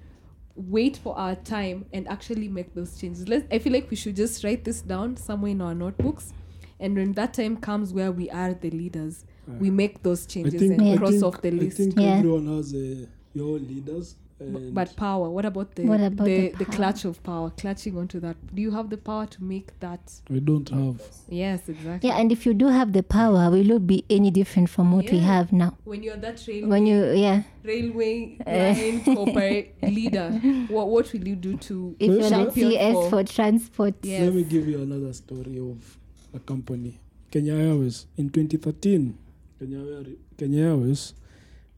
[0.55, 3.27] wait for our time and actually make those changes?
[3.29, 6.33] Let's, I feel like we should just write this down somewhere in our notebooks,
[6.79, 9.25] and when that time comes where we are the leaders,
[9.59, 10.93] we make those changes think, and Yeah.
[10.93, 11.77] I cross think, off the I list.
[11.77, 12.17] think Yeah.
[12.17, 14.15] everyone has uh, your leaders.
[14.39, 17.49] B- And but power, what about the What about the, the the clutch of power,
[17.49, 18.37] clutching onto that?
[18.55, 19.99] Do you have the power to make that?
[20.29, 21.01] we don't have.
[21.27, 22.07] Yes, exactly.
[22.07, 25.11] yeah, and if you do have the power, will it be any different from what
[25.11, 25.75] we have now?
[25.83, 28.73] when you're that railway, When you, yeah, railway Eh.
[29.03, 30.29] line corporate leader,
[30.69, 34.21] what what will you do to if you're like CS for- for transport, Yes.
[34.23, 35.97] Let me give you another story of
[36.33, 36.97] a company,
[37.29, 38.05] Kenya Airways.
[38.15, 39.15] In 2013,
[39.59, 40.05] Kenya,
[40.37, 41.13] Kenya Airways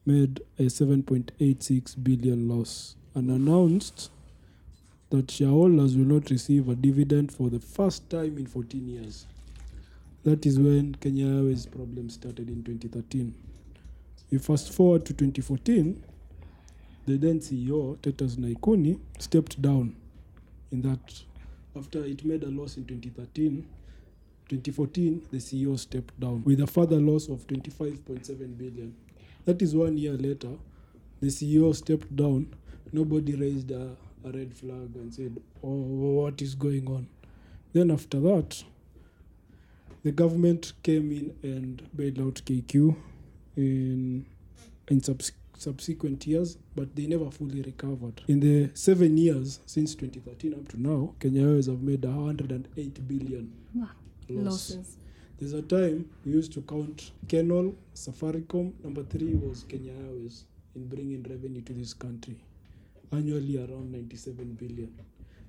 [0.06, 4.12] made a 7.86 billion loss and announced
[5.10, 9.26] that shareholders will not receive a dividend for the first time in 14 years.
[10.24, 13.34] That is when Kenya Airways problem started in 2013.
[14.30, 16.04] We fast forward to 2014,
[17.08, 19.96] the then CEO, Titus Naikuni, stepped down
[20.72, 21.24] in that
[21.76, 23.66] after it made a loss in 2013
[24.52, 28.94] 2014 the ceo stepped down with a further loss of 25.7 billion
[29.46, 30.50] that is one year later
[31.22, 32.54] the ceo stepped down
[32.92, 37.08] nobody raised a, a red flag and said oh what is going on
[37.74, 38.64] then after that
[40.04, 42.96] the government came in and bailed out kq
[43.56, 44.26] in
[44.90, 48.22] in subs- subsequent years, but they never fully recovered.
[48.28, 53.54] In the seven years since 2013 up to now, Kenya Airways have made 108 billion.
[54.36, 54.72] Loss.
[54.72, 54.98] losses?
[55.40, 58.74] There's a time we used to count Kenol, Safaricom.
[58.84, 62.38] Number three was Kenya Airways in bringing revenue to this country,
[63.12, 64.94] annually around 97 billion.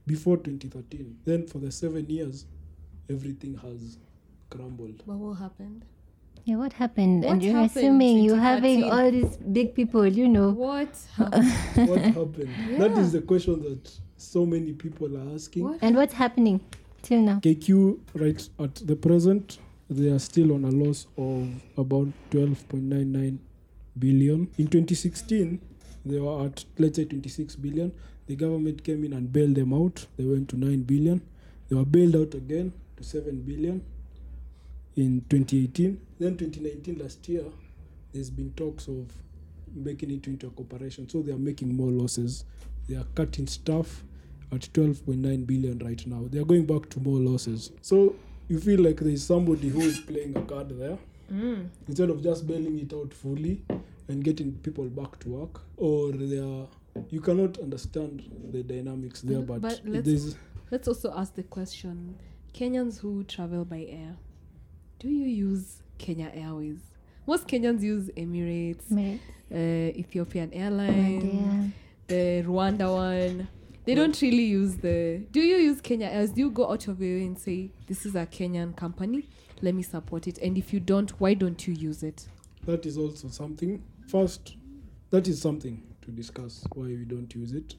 [0.07, 2.47] Before 2013, then for the seven years,
[3.11, 3.99] everything has
[4.51, 5.03] crumbled.
[5.07, 5.85] But what happened?
[6.45, 7.23] yeah, what happened?
[7.23, 10.51] What and you're happened assuming you're having all these big people, you know.
[10.51, 11.89] What happened?
[11.89, 12.51] what happened?
[12.69, 12.99] Yeah.
[12.99, 15.65] is the question that so many people are asking.
[15.65, 15.79] What?
[15.83, 16.61] And what's happening
[17.03, 17.41] till now?
[17.41, 19.59] KQ, right at the present,
[19.91, 23.39] they are still on a loss of about 12.99
[23.99, 24.49] billion.
[24.59, 25.61] In 2016,
[26.05, 27.93] they were at, let's say, 26 billion.
[28.27, 30.07] The government came in and bailed them out.
[30.17, 31.21] They went to 9 billion.
[31.69, 33.85] They were bailed out again to 7 billion
[34.97, 36.01] in 2018.
[36.19, 37.45] Then 2019, last year,
[38.13, 39.13] there's been talks of
[39.75, 41.09] making it into a corporation.
[41.09, 42.45] So they are making more losses.
[42.89, 44.03] They are cutting staff
[44.53, 46.27] at 12.9 billion right now.
[46.31, 47.73] They are going back to more losses.
[47.81, 48.15] So
[48.49, 50.99] you feel like there's somebody who is playing a card there
[51.31, 51.69] Mm.
[51.89, 53.63] instead of just bailing it out fully
[54.09, 56.67] and getting people back to work, or they are.
[57.09, 60.37] You cannot understand the dynamics there, But- but, but let's- there's
[60.71, 62.17] Let's also ask the question:
[62.55, 64.17] Kenyans who travel by air,
[64.99, 66.81] do you use Kenya Airways?
[67.27, 68.91] Most Kenyans use Emirates,
[69.51, 71.69] uh, Ethiopian Airlines, Yeah.
[72.09, 73.49] the Rwanda one.
[73.85, 75.27] They don't really use the.
[75.33, 76.31] Do you use Kenya Airways?
[76.31, 79.29] Do you go out of your way and say this is a Kenyan company?
[79.61, 80.39] Let me support it.
[80.39, 82.27] And if you don't, why don't you use it?
[82.65, 83.83] that is also something.
[84.07, 84.57] First,
[85.11, 87.75] that is something to discuss why we don't use it.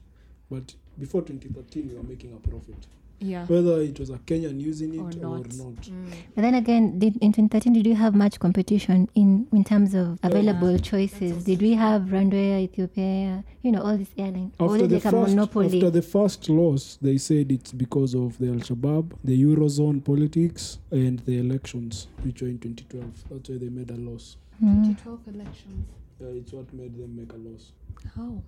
[0.50, 2.86] But before 2013, we were making a profit.
[3.20, 3.46] Yeah.
[3.46, 5.54] Whether it was a Kenyan using it Or or not.
[5.56, 5.74] not.
[5.74, 6.06] Mm.
[6.34, 10.18] But then again, did, in 2013, did you have much competition in, in terms of
[10.22, 10.78] available Yeah.
[10.78, 11.44] choices?
[11.44, 14.52] Did we have Rwanda, Ethiopia, you know, all these airlines?
[14.60, 15.66] After it the, like a first, monopoly?
[15.78, 20.78] after the first loss, they said it's because of the Al Shabaab, the Eurozone politics,
[20.90, 23.24] and the elections, which were in 2012.
[23.30, 24.36] That's why they made a loss.
[24.62, 24.96] Mm.
[24.98, 25.86] 2012 elections.
[26.22, 27.72] Uh, it's what made them make a loss.
[28.14, 28.40] How?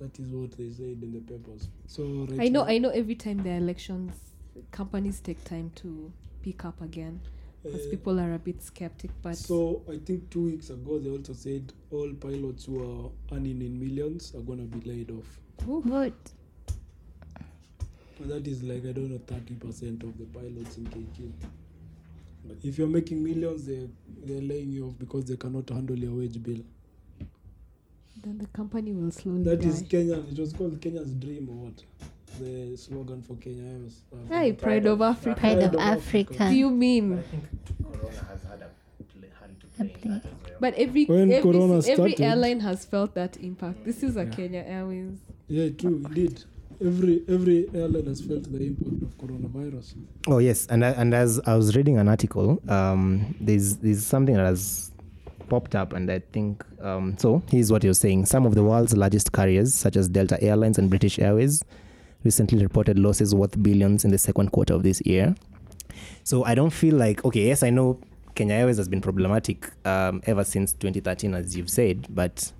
[0.00, 1.68] That is what they said in the papers.
[1.86, 2.64] So right I know.
[2.64, 2.88] I know.
[2.88, 4.14] Every time there are elections,
[4.70, 6.10] companies take time to
[6.42, 7.20] pick up again
[7.62, 9.10] because Uh, people are a bit skeptic.
[9.22, 13.60] But so I think two weeks ago they also said all pilots who are earning
[13.60, 15.38] in millions are gonna be laid off.
[15.66, 16.14] What?
[18.20, 21.30] And that is like I don't know thirty percent of the pilots in KQ.
[22.46, 23.86] But if you're making millions, they
[24.24, 26.60] they're laying you off because they cannot handle your wage bill.
[28.22, 29.68] Then the company will slowly That die.
[29.68, 30.30] is Kenyan.
[30.32, 31.82] It was called Kenya's dream or what?
[32.38, 34.00] The slogan for Kenya was.
[34.12, 35.40] uh, Hey, Pride of Africa.
[35.40, 36.48] Pride of of Africa.
[36.50, 37.22] Do you mean?
[37.30, 37.44] think
[37.92, 38.70] Corona has had a
[39.40, 40.56] hand to play in that as well.
[40.60, 43.84] But every When every, Corona every airline has felt that impact.
[43.84, 44.30] This is a Yeah.
[44.30, 45.18] Kenya Airways.
[45.48, 46.44] Yeah, true, indeed.
[46.82, 49.94] Every every airline has felt the impact of coronavirus.
[50.28, 54.34] Oh yes, and I- and as I was reading an article, um, there's there's something
[54.36, 54.90] that has
[55.50, 57.42] popped up, and I think um, so.
[57.50, 60.88] Here's what you're saying: Some of the world's largest carriers, such as Delta Airlines and
[60.88, 61.62] British Airways,
[62.24, 65.34] recently reported losses worth billions in the second quarter of this year.
[66.24, 67.48] So I don't feel like okay.
[67.48, 67.98] Yes, I know
[68.34, 72.52] Kenya Airways has been problematic um, ever since 2013, as you've said, but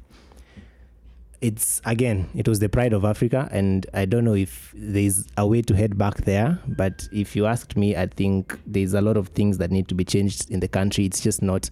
[1.40, 5.46] it's again it was the pride of africa and i don't know if there's a
[5.46, 9.16] way to head back there but if you asked me i think there's a lot
[9.16, 11.70] of things that need to be changed in the country it's just not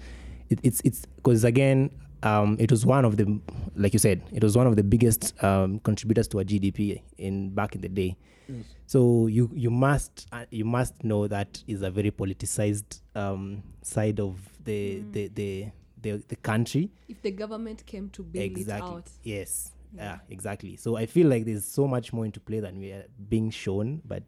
[0.51, 1.91] it, it's it's because again
[2.23, 3.41] um, it was one of the
[3.77, 7.51] like you said it was one of the biggest um, contributors to our gdp in
[7.51, 8.17] back in the day.
[8.49, 8.65] Yes.
[8.87, 14.21] so you you must uh, you must know that is a very politicized um, side
[14.21, 15.67] of the, the, the
[16.01, 16.91] the the country.
[17.09, 18.89] If the government came to bail exactly.
[18.89, 19.73] it out, yes.
[19.95, 20.03] Yeah.
[20.03, 20.19] Yeah.
[20.31, 20.77] exactly.
[20.77, 24.03] So i feel like there's so much more into play than we are being shown
[24.05, 24.23] but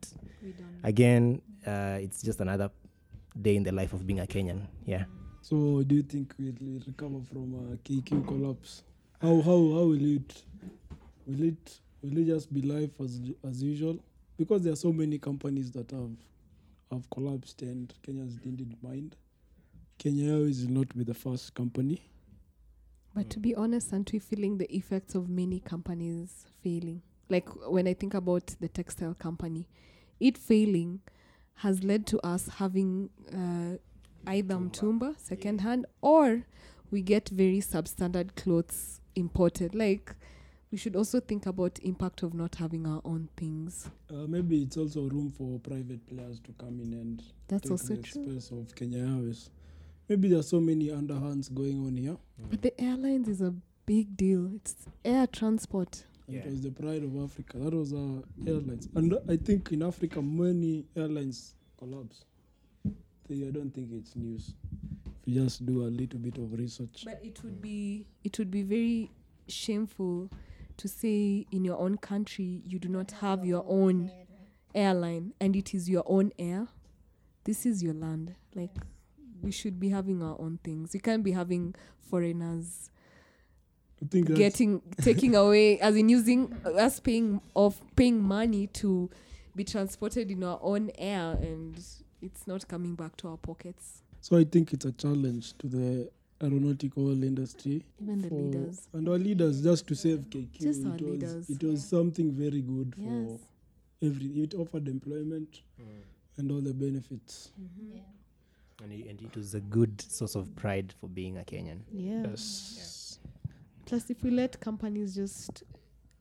[0.84, 2.70] again uh, it's just another
[3.40, 4.66] day in the life of being a kenyan.
[4.84, 5.04] Yeah
[5.50, 8.84] So, do you think we'll recover from a KQ collapse?
[9.20, 10.42] How how how will it
[11.26, 13.98] will it will it just be life as as usual?
[14.38, 16.12] Because there are so many companies that have
[16.92, 19.16] have collapsed and Kenyans didn't mind.
[19.98, 22.00] Kenya Airways will not be the first company.
[23.12, 27.02] But to be honest, aren't we feeling the effects of many companies failing?
[27.28, 29.66] Like when I think about the textile company,
[30.20, 31.00] it failing
[31.54, 33.78] has led to us having uh,
[34.26, 36.42] either mtumba secondhand or
[36.90, 39.74] we get very substandard clothes imported.
[39.74, 40.14] Like
[40.70, 43.90] we should also think about impact of not having our own things.
[44.08, 47.94] Uh, maybe it's also room for private players to come in and That's take also
[47.96, 48.24] the true.
[48.24, 49.50] space of Kenya Airways.
[50.08, 52.16] Maybe there are so many underhands going on here.
[52.50, 53.54] But the airlines is a
[53.86, 54.50] big deal.
[54.54, 56.04] It's air transport.
[56.28, 56.40] Yeah.
[56.40, 57.58] It was the pride of Africa.
[57.58, 58.88] That was our airlines.
[58.94, 62.24] And I think in Africa, many airlines collapse.
[63.30, 64.54] So I don't think it's news.
[65.06, 67.02] If you just do a little bit of research.
[67.04, 69.12] But it would be it would be very
[69.46, 70.30] shameful
[70.76, 74.10] to say in your own country you do not have your own
[74.74, 76.66] airline and it is your own air.
[77.44, 78.34] This is your land.
[78.56, 78.74] Like
[79.40, 80.92] we should be having our own things.
[80.92, 82.90] You can't be having foreigners
[84.10, 89.08] think getting taking away as in using us paying of paying money to
[89.54, 91.80] be transported in our own air and
[92.22, 94.02] it's not coming back to our pockets.
[94.20, 94.36] so.
[94.36, 96.10] I think it's a challenge to the
[96.42, 97.84] aeronautical industry.
[98.02, 98.88] Even the leaders.
[98.92, 100.60] And our leaders, just to save KQ.
[100.60, 101.50] Just our it was, leaders.
[101.50, 103.10] It was something very good Yes.
[103.10, 104.26] for every.
[104.42, 105.84] It offered employment mm.
[106.38, 107.52] and all the benefits.
[107.60, 107.98] Mm-hmm.
[108.82, 112.22] and, it, and it was a good source of pride for being a kenyan Yeah.
[112.28, 113.18] Yes.
[113.84, 115.64] Plus, if we let companies just,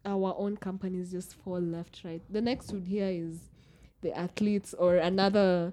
[0.04, 3.38] our own companies just fall left, right, the next would hear is
[4.02, 5.72] the athletes or another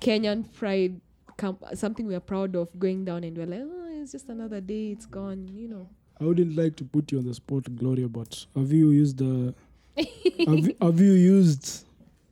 [0.00, 1.00] Kenyan pride,
[1.36, 4.60] comp- something we are proud of going down and we're like, oh, it's just another
[4.60, 5.88] day, it's gone, you know.
[6.20, 9.54] I wouldn't like to put you on the spot, Gloria, but have you used the
[9.96, 11.84] have, you- have you used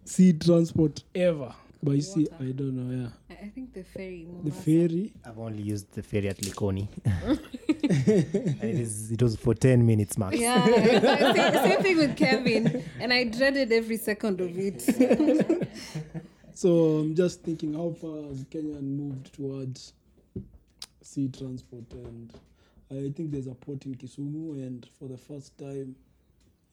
[0.05, 1.55] sea transport ever?
[1.83, 2.45] By sea, Water.
[2.45, 3.03] I don't know.
[3.05, 3.09] Yeah,
[3.41, 4.27] I, I think the ferry.
[4.45, 5.13] the ferry.
[5.25, 7.41] i've only used the ferry at likoni and
[8.63, 10.65] it is it was for 10 minutes max Yeah,
[11.35, 15.69] same, same thing with Kevin, and I dreaded every second of it.
[16.53, 19.95] So I'm just thinking, how far has Kenya moved towards
[21.01, 21.91] sea transport?
[21.93, 22.31] And
[22.91, 25.97] I think there's a port in Kisumu, and for the first time,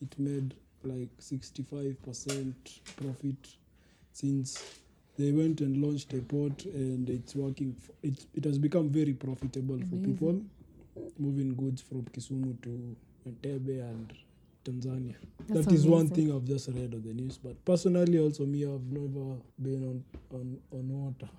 [0.01, 2.53] it made like 65%
[2.97, 3.47] profit
[4.11, 4.61] since
[5.17, 7.75] they went and launched a port, and it's working.
[7.79, 10.41] f it it has become very profitable for people
[11.19, 12.95] moving goods from Kisumu to
[13.27, 14.13] Entebbe and
[14.63, 15.15] Tanzania.
[15.47, 17.37] That's that is one thing I've just read on the news.
[17.37, 20.03] But personally, also me, I've never been on
[20.37, 21.29] on on water.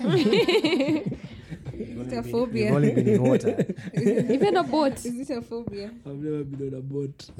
[1.72, 2.66] it a phobia?
[2.66, 3.66] You've only been in water.
[3.94, 5.04] Even a boat.
[5.04, 5.90] Is it a phobia?
[6.06, 7.30] I've never been on a boat.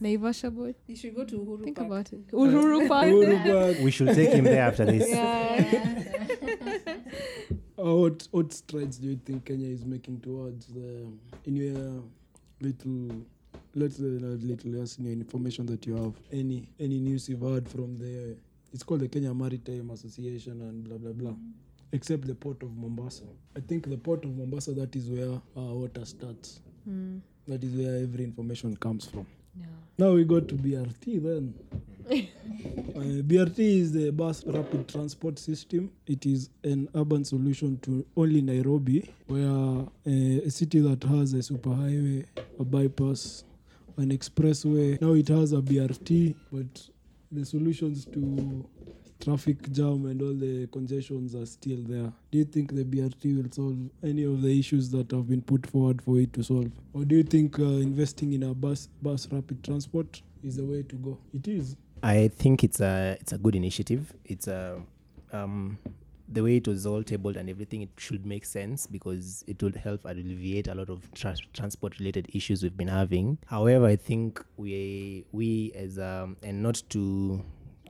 [0.00, 0.76] Naivasha boat.
[0.86, 1.86] You should go to Uhuru Think Park.
[1.86, 2.26] about it.
[2.30, 3.06] Uhuru uh, Park.
[3.06, 3.84] Uhuru Park.
[3.84, 5.08] we should take him there after this.
[7.76, 11.06] Uh, what what strides do you think Kenya is making towards the
[11.44, 12.02] in your
[12.60, 13.26] little
[13.74, 17.40] let's say not little just in your information that you have any any news you've
[17.40, 18.36] heard from the
[18.72, 21.34] it's called the Kenya Maritime Association and blah blah blah.
[21.94, 23.22] Except the port of Mombasa.
[23.56, 26.60] I think the port of Mombasa that is where our water starts.
[26.84, 27.18] Hmm.
[27.46, 29.26] That is where every information comes from.
[29.58, 29.66] Yeah.
[29.96, 31.54] Now we go to BRT then.
[32.10, 35.90] uh, BRT is the bus rapid transport system.
[36.06, 39.84] It is an urban solution to only Nairobi, where uh,
[40.44, 42.26] a city that has a superhighway,
[42.58, 43.44] a bypass,
[43.96, 45.00] an expressway.
[45.00, 46.88] Now it has a BRT, but
[47.30, 48.68] the solutions to
[49.24, 52.12] traffic jam and all the congestions are still there.
[52.30, 55.66] Do you think the BRT will solve any of the issues that have been put
[55.66, 56.70] forward for it to solve?
[56.92, 60.82] Or do you think uh, investing in a bus bus rapid transport is the way
[60.82, 61.18] to go?
[61.32, 61.76] It is.
[62.02, 64.12] I think it's a it's a good initiative.
[64.24, 64.82] It's a
[65.32, 65.78] um,
[66.28, 67.82] the way it was all tabled and everything.
[67.82, 72.28] It should make sense because it would help alleviate a lot of tra- transport related
[72.32, 73.38] issues we've been having.
[73.46, 77.42] However, I think we we as um, and not to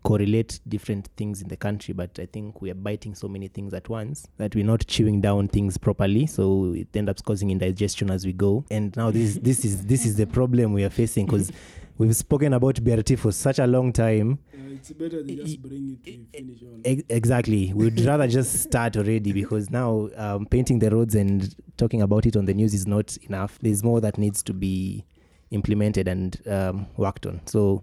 [0.04, 3.72] correlate different things in the country, but I think we are biting so many things
[3.72, 6.26] at once that we're not chewing down things properly.
[6.26, 8.64] So it ends up causing indigestion as we go.
[8.70, 11.50] And now this this is this is the problem we are facing because
[11.96, 14.38] we've spoken about BRT for such a long time.
[14.52, 16.82] Uh, it's better they just bring it to finish on.
[16.84, 17.72] Ex- exactly.
[17.72, 22.36] We'd rather just start already because now um, painting the roads and talking about it
[22.36, 23.58] on the news is not enough.
[23.62, 25.06] There's more that needs to be
[25.50, 27.40] implemented and um, worked on.
[27.46, 27.82] So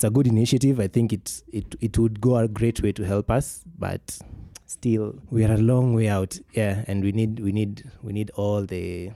[0.00, 0.80] it's a good initiative.
[0.80, 4.18] I think it, it it would go a great way to help us, but
[4.64, 6.38] still we are a long way out.
[6.54, 9.10] Yeah, and we need we need we need all the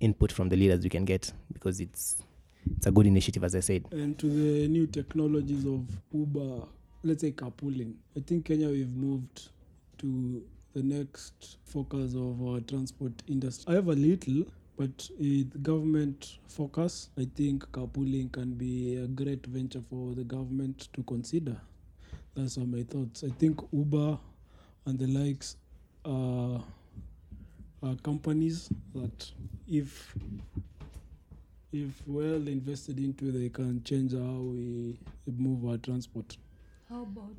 [0.00, 2.22] input from the leaders we can get because it's
[2.76, 3.86] it's a good initiative, as I said.
[3.90, 6.66] And to the new technologies of Uber,
[7.04, 7.94] let's say carpooling.
[8.14, 9.48] I think Kenya we've moved
[10.00, 10.42] to
[10.74, 13.72] the next focus of our transport industry.
[13.72, 14.44] I have a little,
[14.78, 20.22] but eh, with government focus, I think carpooling can be a great venture for the
[20.22, 21.60] government to consider.
[22.36, 23.24] That's are my thoughts.
[23.24, 24.16] I think Uber
[24.86, 25.56] and the likes
[26.04, 26.62] are,
[27.82, 29.32] are companies that
[29.66, 30.14] if
[31.72, 36.38] if well invested into they can change how we move our transport
[36.88, 37.36] How about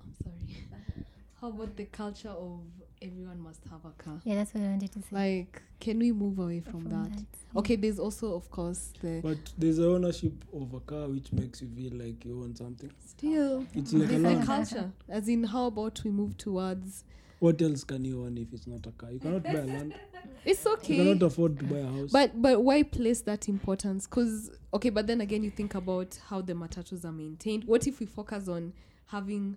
[0.00, 0.66] I'm sorry.
[1.40, 2.60] How about the culture of
[3.02, 4.20] everyone must have a car?
[4.24, 5.06] Yeah, that's what I wanted to say.
[5.10, 7.10] Like, can we move away from, that?
[7.14, 7.58] yeah.
[7.60, 11.62] Okay, there's also of course the but there's a ownership of a car which makes
[11.62, 14.90] you feel like you own something still it's like a there's a land culture.
[15.08, 17.04] As in how about we move towards
[17.38, 19.94] what else can you own if it's not a car you cannot buy a land
[20.44, 20.94] it's okay.
[20.96, 24.06] you cannot afford to buy a house But but why place that importance?
[24.06, 27.64] Because okay, but then again, you think about how the matatus are maintained.
[27.64, 28.72] What if we focus on
[29.06, 29.56] having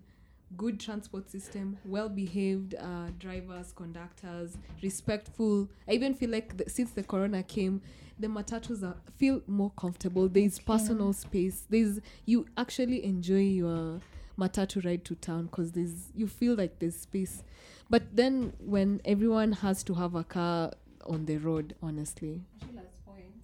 [0.56, 5.68] good transport system, well behaved uh, drivers, conductors, respectful?
[5.88, 7.82] I even feel like the, since the corona came,
[8.18, 10.28] the matatus are feel more comfortable.
[10.28, 11.66] There's personal space.
[11.68, 14.00] There's you actually enjoy your
[14.38, 17.42] matatu ride to town because there's you feel like there's space.
[17.88, 20.72] But then when everyone has to have a car
[21.06, 23.34] on the road, honestly, Sheila's point,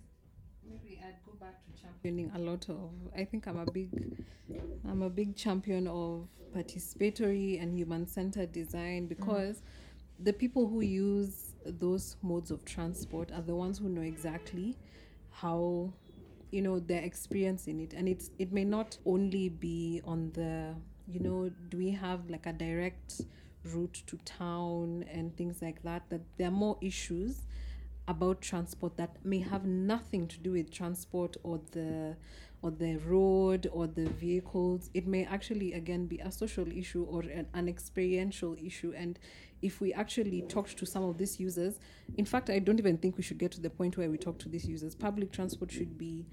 [0.64, 2.90] maybe I'd go back to championing a lot of.
[3.16, 3.88] I think I'm a big,
[4.88, 9.08] I'm a big champion of participatory and human-centered design mm.
[9.08, 9.62] because
[10.18, 14.76] the people who use those modes of transport are the ones who know exactly
[15.30, 15.92] how
[16.50, 20.72] you know their experience in it and it's it may not only be on the
[21.08, 23.20] you know do we have like a direct
[23.64, 27.42] route to town and things like that that there are more issues
[28.08, 32.16] about transport that may have nothing to do with transport or the
[32.62, 34.90] or the road or the vehicles.
[34.94, 38.92] It may actually again be a social issue or an, an experiential issue.
[38.96, 39.18] And
[39.62, 41.80] if we actually talked to some of these users
[42.18, 44.38] in fact i don't even think we should get to the point where we talk
[44.38, 44.94] to these users.
[44.94, 46.26] Public transport should be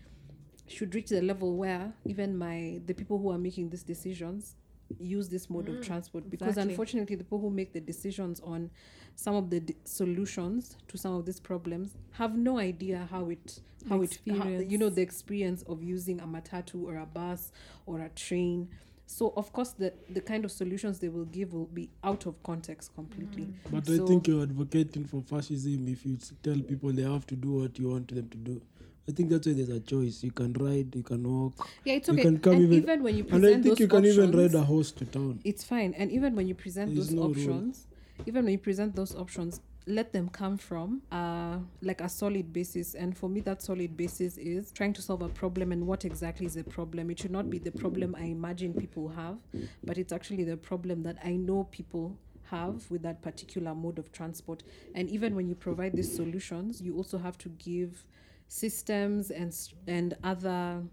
[0.67, 4.55] should reach the level where even my the people who are making these decisions
[4.99, 6.73] use this mode of mm, transport because exactly.
[6.73, 8.69] unfortunately the people who make the decisions on
[9.15, 13.59] some of the d- solutions to some of these problems have no idea how it
[13.89, 17.51] how it how, you know the experience of using a matatu or a bus
[17.85, 18.69] or a train.
[19.05, 22.41] So of course the the kind of solutions they will give will be out of
[22.43, 23.43] context completely.
[23.43, 23.53] Mm.
[23.71, 27.35] But so- i think you're advocating for fascism if you tell people they have to
[27.35, 28.61] do what you want them to do
[29.07, 32.07] i think that's why there's a choice you can ride you can walk yeah it's
[32.07, 33.73] You okay can come and even- even, when you present those options.
[33.73, 36.35] and i think you can even ride a horse to town it's fine and even
[36.35, 37.31] when you present There's those no rule.
[37.31, 37.87] options
[38.25, 42.93] even when you present those options, let them come from uh, like a solid basis.
[42.93, 46.45] And for me, that solid basis is trying to solve a problem and what exactly
[46.45, 47.09] is the problem.
[47.09, 49.39] It should not be the problem I imagine people have,
[49.83, 52.15] but it's actually the problem that I know people
[52.51, 54.63] have with that particular mode of transport.
[54.95, 58.05] And even when you provide these solutions, you also have to give
[58.53, 59.51] systems and
[59.87, 60.83] and other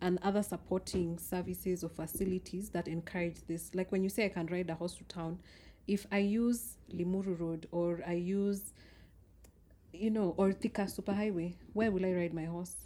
[0.00, 3.74] and other supporting services or facilities that encourage this.
[3.74, 5.40] Like when you say I can ride a horse to town,
[5.88, 8.72] if I use Limuru Road or I use,
[9.92, 12.76] you know, or Thika Superhighway, where will I ride my horse?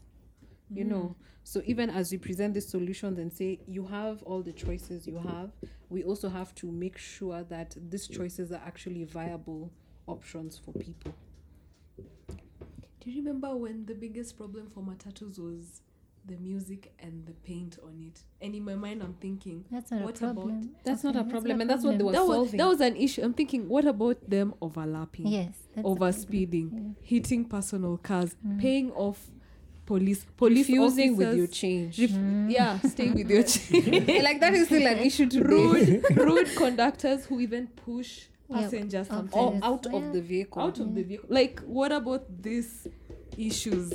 [0.71, 1.27] You know, mm.
[1.45, 5.19] so even as we present the solutions and say you have all the choices you
[5.19, 5.51] have,
[5.91, 9.71] we also have to make sure that these choices are actually viable
[10.07, 11.13] options for people.
[13.05, 15.81] Do you remember when the biggest problem for matatus was
[16.25, 18.21] the music and the paint on it?
[18.41, 20.71] And in my mind, I'm thinking That's not What a about- problem.
[20.85, 22.59] That's Okay, not a problem, and that's what they were that was solving.
[22.59, 23.23] that was an issue.
[23.23, 25.55] I'm thinking, what about them overlapping, Yes.
[25.75, 26.13] That's a over problem.
[26.23, 28.61] speeding, hitting personal cars, Mm.
[28.61, 29.31] paying off
[29.85, 31.99] police police Refusing with your change.
[31.99, 32.53] ref- Mm.
[32.53, 34.07] yeah, staying with your change.
[34.23, 35.45] like that is still an issue today.
[35.45, 39.97] rude rude conductors who even push Yeah, passengers of sometimes Or oh, out Yeah.
[39.99, 40.63] of the vehicle.
[40.63, 41.09] out of the mm-hmm.
[41.09, 41.29] vehicle.
[41.31, 42.87] Like, what about these
[43.37, 43.91] issues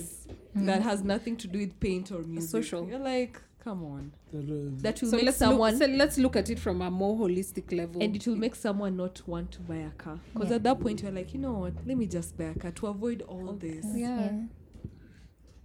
[0.55, 0.89] that mm-hmm.
[0.89, 2.49] has nothing to do with paint or music?
[2.49, 2.87] Social.
[2.87, 4.11] You're like, come on.
[4.31, 6.89] That, That will so make let's someone, look, so let's look at it from a
[6.91, 8.01] more holistic level.
[8.01, 10.19] and it will make someone not want to buy a car.
[10.33, 10.55] Because Yeah.
[10.57, 11.73] at that point, you're like, you know what?
[11.85, 13.85] Let me just buy a car to avoid all this.
[13.93, 14.31] Yeah.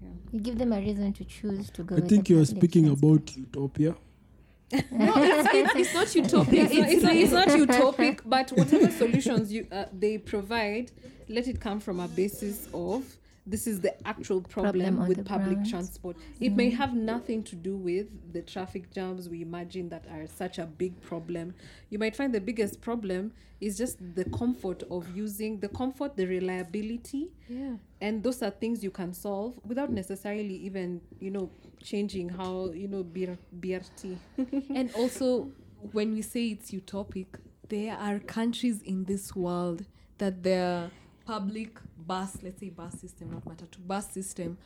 [0.03, 0.09] Yeah.
[0.33, 1.97] You give them a reason to choose to go.
[1.97, 3.95] I think you are speaking about utopia.
[4.91, 9.67] No, it's, it's, not not, It's, it's, not, it's not utopic, but whatever solutions you
[9.71, 10.91] uh, they provide,
[11.29, 13.05] let it come from a basis of
[13.47, 15.69] this is the actual problem, Problem with public ground.
[15.69, 16.17] transport.
[16.41, 20.59] It may have nothing to do with the traffic jams we imagine that are such
[20.59, 21.55] a big problem.
[21.91, 26.27] You might find the biggest problem is just the comfort of using the comfort, the
[26.27, 27.77] reliability, Yeah.
[28.01, 31.51] and those are things you can solve without necessarily even you know
[31.83, 34.17] changing how you know BR, BRT.
[34.75, 35.51] and also
[35.93, 37.27] when we say it's utopic
[37.69, 39.85] there are countries in this world
[40.19, 40.91] that their
[41.25, 44.57] public bus let's say bus system not matter to bus system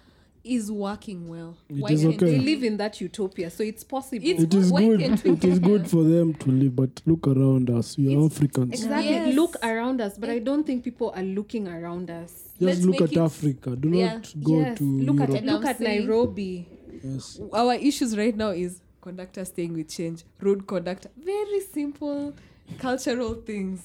[0.45, 2.27] is working well It is can't okay.
[2.33, 4.25] They we- live in that utopia, so it's possible.
[4.25, 5.01] It's It is good.
[5.27, 7.99] It is good for them to live, but look around us.
[7.99, 8.73] We are It's- Africans.
[8.75, 9.11] Exactly.
[9.11, 9.35] Yes.
[9.35, 12.31] Look around us, but I don't think people are looking around us.
[12.31, 13.75] Just let's look at it- Africa.
[13.75, 14.15] Do Yeah.
[14.15, 14.79] not go yes.
[14.79, 15.35] to look Europe.
[15.35, 16.67] at look at Nairobi.
[17.03, 17.41] yes.
[17.53, 22.33] our issues right now is conductor staying with change road conductor very simple
[22.79, 23.81] cultural things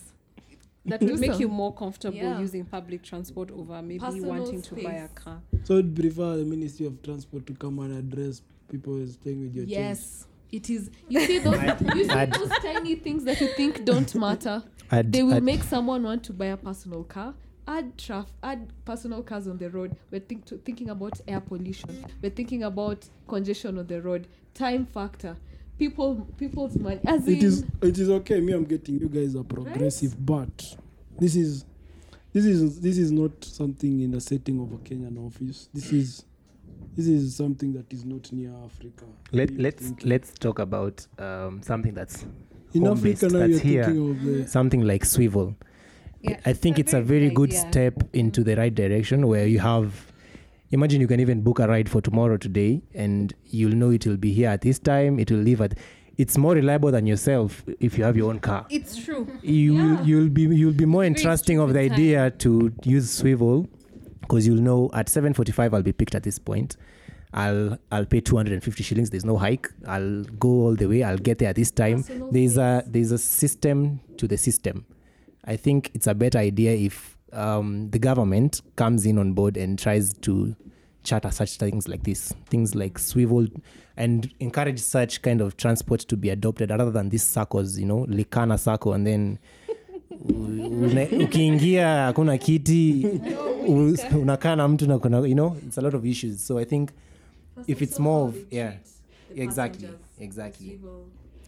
[0.85, 2.39] That Do would make you more comfortable Yeah.
[2.39, 5.41] using public transport over maybe Personal wanting to buy a car.
[5.63, 9.65] So I'd prefer the Ministry of Transport to come and address people staying with your
[9.65, 9.75] change.
[9.77, 10.89] yes it is.
[11.07, 11.61] You see those
[11.95, 14.63] you see I'd- those tiny things that you think don't matter?
[14.89, 17.35] I'd, they will I'd- make someone want to buy a personal car
[17.67, 19.95] add traf- add personal cars on the road.
[20.09, 22.03] We're think to, thinking about air pollution.
[22.21, 24.27] We're thinking about congestion on the road.
[24.55, 25.37] Time factor
[25.81, 28.39] people people's money as It in is it is okay.
[28.39, 30.75] Me, I'm getting you guys are progressive, but
[31.19, 31.65] this is
[32.33, 35.69] this is this is not something in the setting of a Kenyan office.
[35.73, 36.23] This is
[36.95, 39.05] this is something that is not near Africa.
[39.31, 42.25] Let let's thinking- let's talk about um, something that's
[42.73, 43.83] in home-based, Africa now that's you're here.
[43.85, 45.55] thinking of the something like swivel.
[46.21, 50.10] Yeah, I think it's a very good step into the right direction where you have
[50.71, 54.17] imagine you can even book a ride for tomorrow today and you'll know it will
[54.17, 55.77] be here at this time, it will leave at
[56.17, 58.65] it's more reliable than yourself if you have your own car.
[58.69, 59.27] It's true.
[59.41, 60.03] You Yeah.
[60.03, 63.67] you'll be you'll be more entrusting of the idea to use swivel
[64.21, 66.77] because you'll know at 7:45 I'll be picked at this point.
[67.33, 69.09] I'll I'll pay 250 shillings.
[69.09, 69.69] There's no hike.
[69.87, 71.01] I'll go all the way.
[71.01, 72.03] I'll get there at this time.
[72.31, 74.85] There's a there's a system to the system.
[75.45, 79.77] I think it's a better idea if um, the government comes in on board and
[79.79, 80.55] tries to
[81.03, 83.47] charter such things like this, things like swivel,
[83.97, 88.05] and encourage such kind of transport to be adopted rather than these circles, you know,
[88.05, 89.39] Likana circle, and then
[91.19, 93.07] ukiingia hakuna kiti
[94.21, 96.47] unakaa na mtu na kuna you know it's a lot of issues.
[96.47, 96.89] So i think
[97.67, 98.73] if it's more of yeah
[99.35, 100.79] exactly exactly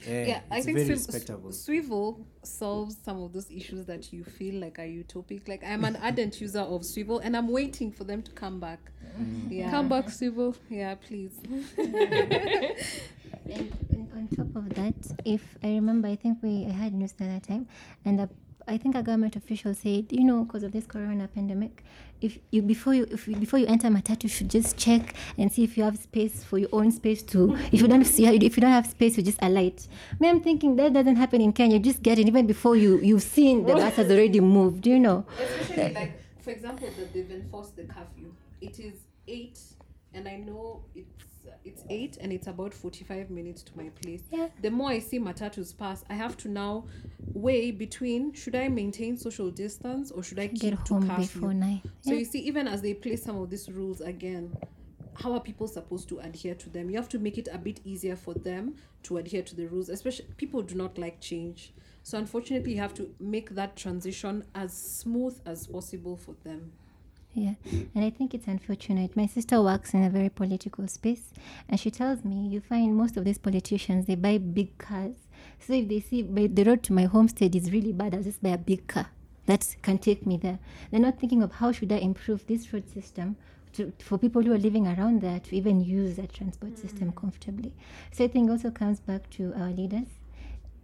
[0.08, 4.24] yeah, Yeah, I think very swiv- respectable Swivel solves some of those issues that you
[4.24, 5.48] feel like are utopic.
[5.48, 8.80] Like I'm an ardent user of Swivel, and I'm waiting for them to come back.
[9.20, 9.52] Mm-hmm.
[9.52, 10.56] Yeah, come back Swivel.
[10.70, 11.40] Yeah, please.
[13.46, 14.96] And, and on top of that,
[15.26, 17.68] if I remember, I think we I had news the other time,
[18.06, 18.30] and a,
[18.68, 21.84] I think a government official said, you know, because of this corona pandemic,
[22.22, 25.52] if you before you if you, before you enter matatu, you should just check and
[25.52, 27.56] see if you have space for your own space to.
[27.72, 29.88] If you don't see if you don't have space, you just alight.
[30.20, 31.78] Me, I'm thinking that doesn't happen in Kenya.
[31.78, 34.88] You just get in even before you you've seen the bus has already moved.
[34.88, 35.26] You know.
[35.42, 38.34] Especially like, for example, that they've enforced the curfew.
[38.62, 38.94] It is
[39.28, 39.60] eight,
[40.14, 41.33] and I know it's
[41.66, 44.24] it's eight, and it's about forty-five minutes to my place.
[44.32, 44.48] Yeah.
[44.62, 46.86] The more I see matatus pass, I have to now
[47.34, 51.24] weigh between should I maintain social distance or should I keep Get to home curfew.
[51.42, 51.82] before nine.
[52.02, 54.56] So you see, even as they place some of these rules again,
[55.16, 56.90] how are people supposed to adhere to them?
[56.90, 59.90] You have to make it a bit easier for them to adhere to the rules.
[59.90, 61.74] Especially people do not like change.
[62.04, 66.74] So unfortunately, you have to make that transition as smooth as possible for them.
[67.36, 67.54] Yeah,
[67.96, 69.16] and I think it's unfortunate.
[69.18, 71.34] My sister works in a very political space,
[71.68, 75.16] and she tells me you find most of these politicians they buy big cars.
[75.60, 78.44] So if they see by the road to my homestead is really bad, I'll just
[78.44, 79.08] buy a big car
[79.46, 80.60] that can take me there.
[80.92, 83.36] They're not thinking of how should I improve this road system
[83.74, 87.16] to, for people who are living around there to even use that transport system mm.
[87.16, 87.74] comfortably.
[88.12, 90.08] So I think also comes back to our leaders.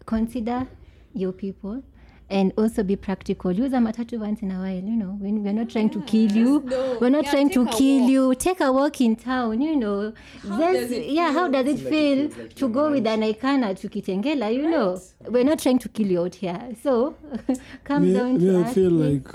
[0.05, 0.67] Consider
[1.13, 1.83] your people
[2.29, 3.51] and also be practical.
[3.51, 5.15] Use a matatu once in a while, you know.
[5.19, 6.59] When we're not trying to kill you,
[7.01, 8.09] we're not Yeah, trying to kill walk.
[8.09, 8.35] you.
[8.35, 10.13] Take a walk in town, you know.
[10.43, 13.07] There's- does it yeah, how does it Like it feel like to you're go with
[13.07, 14.99] an Ikana to Kitengela, you know?
[15.27, 16.69] We're not trying to kill you out here.
[16.83, 17.15] So
[17.83, 19.27] come Me, down me to I feel like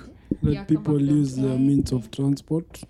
[0.42, 2.82] let Yeah, people use to their means of transport.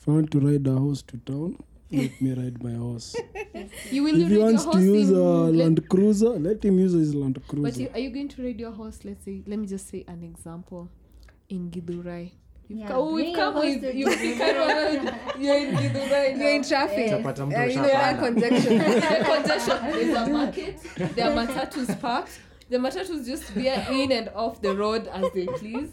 [0.00, 1.58] If I want to ride a horse to town,
[1.90, 3.16] let me ride my horse.
[3.90, 6.64] You will if ride he your wants horse to use in, a Land Cruiser, let
[6.64, 7.82] him use his Land But Cruiser.
[7.82, 9.00] you, are you going to ride your horse?
[9.04, 10.88] Let's say, let me just say an example.
[11.48, 12.30] In Githurai.
[12.68, 16.50] You've Yeah, come, oh, we've come with, you've been kind of, you're in Githurai, you're
[16.50, 16.98] in traffic.
[16.98, 17.20] Yes.
[17.24, 18.18] Utapata mtu Uh, you know, ushapanda.
[18.18, 18.78] congestion.
[18.78, 19.78] The congestion.
[19.92, 20.76] There's a market.
[21.16, 22.38] There are matatus parked.
[22.70, 25.88] The matatus just veer in and off the road as they please.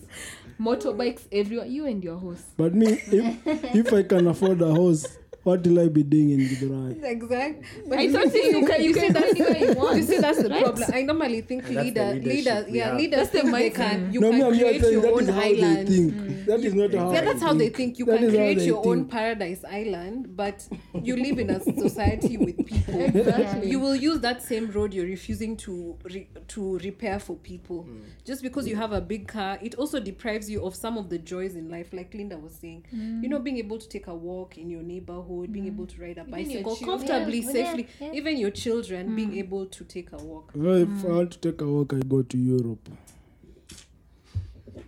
[0.60, 1.66] Motorbikes everywhere.
[1.68, 2.44] You and your horse.
[2.58, 5.06] But me, if, if I can afford a horse,
[5.46, 7.04] what will I be doing in the Githurai?
[7.16, 7.82] Exactly.
[7.88, 9.98] But I you thought see- you can you can go anywhere you want.
[9.98, 10.64] You see, that's the right?
[10.64, 10.90] problem.
[10.94, 12.98] I normally think And that's the leader, leaders, yeah, have.
[12.98, 13.76] leaders That's the think they mindset.
[13.76, 15.88] can, you no, me, can I'm here create saying your own how island.
[15.88, 16.14] they think.
[16.14, 16.46] Mm.
[16.46, 17.76] That is not how Yeah, I that's how they think.
[17.78, 20.68] think you That can create they your own paradise island, but
[21.10, 23.00] you live in a society with people.
[23.06, 23.70] Exactly.
[23.70, 27.84] You will use that same road you're refusing to re- to repair for people.
[27.84, 28.02] Mm.
[28.30, 31.18] Just because you have a big car, it also deprives you of some of the
[31.20, 32.84] joys in life, like Linda was saying.
[32.96, 33.22] Mm.
[33.24, 35.96] You know, being able to take a walk in your neighborhood, being able mm.
[35.96, 36.98] to ride a bicycle children.
[37.00, 38.14] comfortably, Yeah, safely, yeah, yeah.
[38.20, 39.38] even your children being mm.
[39.40, 40.52] able to take a walk.
[40.56, 41.06] Well, if mm.
[41.06, 42.90] I want to take a walk, I go to Europe.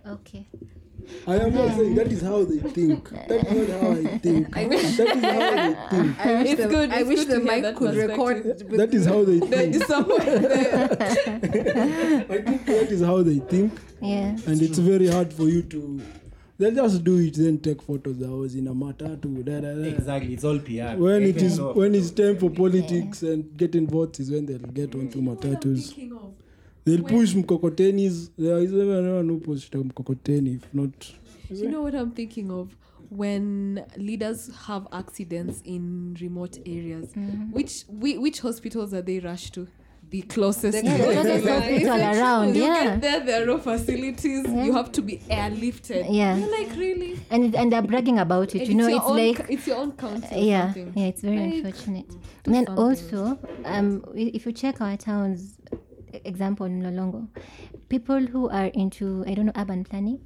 [0.06, 0.46] Okay.
[1.26, 3.08] I am not saying that is how they think.
[3.28, 4.56] That is not how I think.
[4.56, 6.26] I wish- that is how they think.
[6.26, 8.58] I wish It's the, good- I wish the mic that could record.
[8.70, 9.74] That is how they think.
[9.76, 10.90] is someone there.
[12.30, 13.72] I think that is how they think,
[14.02, 14.36] Yeah.
[14.46, 16.00] and it's very hard for you to.
[16.58, 18.20] They just do it, then take photos.
[18.20, 19.44] I was in a matatu.
[19.44, 19.82] Da, da, da.
[19.82, 20.96] Exactly, it's all PR.
[21.00, 21.76] When it Taken is off.
[21.76, 25.94] when it's time for politics and getting votes is when they'll get onto matatus.
[26.84, 28.30] They'll push mkokotenis.
[28.36, 30.56] There is never anyone who pushed a mkokoteni.
[30.56, 31.12] If not,
[31.50, 32.74] You know what I'm thinking of?
[33.10, 37.52] When leaders have accidents in remote areas, mm-hmm.
[37.52, 39.68] which whi- which hospitals are they rushed to?
[40.10, 40.78] The closest.
[40.78, 41.22] To Yeah, the them.
[41.22, 42.84] closest hospital around, You yeah.
[42.84, 44.44] get there, there are no facilities.
[44.48, 44.64] Yeah.
[44.64, 46.06] You have to be airlifted.
[46.08, 46.36] Yeah.
[46.36, 47.20] You're like really.
[47.30, 48.60] And and they're bragging about it.
[48.62, 50.26] And you know, your it's own like it's your own county.
[50.34, 50.92] or yeah something.
[50.96, 52.06] yeah it's very Like, unfortunate
[52.46, 52.84] and then something.
[52.84, 55.58] also um if you check our towns
[56.24, 57.28] example in lolongo
[57.88, 60.22] people who are into i don't know urban planning may-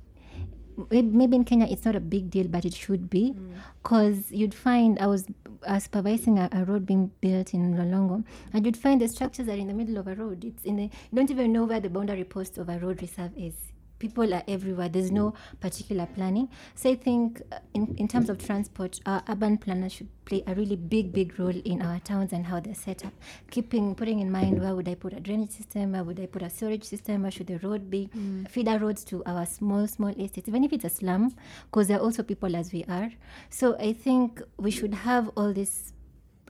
[0.91, 3.35] maybe in kenya it's not a big deal but it should be.
[3.83, 5.27] Because you'd find i was
[5.67, 9.53] uh, supervising a, a road being built in lolongo and you'd find the structures are
[9.53, 10.45] in the middle of a road.
[10.45, 13.33] It's in the you don't even know where the boundary post of a road reserve
[13.37, 13.72] is
[14.03, 14.89] people are everywhere.
[14.89, 15.61] There's no mm.
[15.61, 16.49] particular planning.
[16.75, 20.55] So i think uh, in, in terms of transport our urban planners should play a
[20.55, 23.15] really big big role in our towns and how they're set up.
[23.51, 26.43] Keeping putting in mind where would i put a drainage system where would i put
[26.43, 28.11] a storage system where should the road be?
[28.17, 28.49] Mm.
[28.51, 31.33] Feeder roads to our small small estates even if it's a slum
[31.71, 33.11] because there are also people as we are.
[33.51, 35.93] So i think we should have all this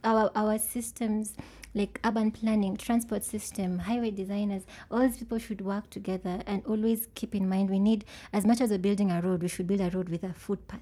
[0.05, 1.35] our our systems
[1.75, 7.09] like urban planning transport system highway designers all these people should work together and always
[7.15, 9.81] keep in mind we need as much as we're building a road we should build
[9.81, 10.81] a road with a footpath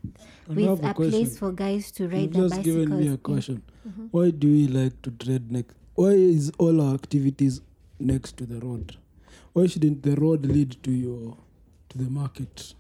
[0.49, 3.07] I with a a, place for guys to ride You've their just bicycles given me
[3.07, 3.17] a Yeah.
[3.19, 3.63] question.
[4.11, 5.75] Why do we like to tread next?
[5.95, 7.61] Why is all our activities
[8.01, 8.97] next to the road?
[9.53, 11.37] Why shouldn't the road lead to your
[11.91, 12.75] to the market?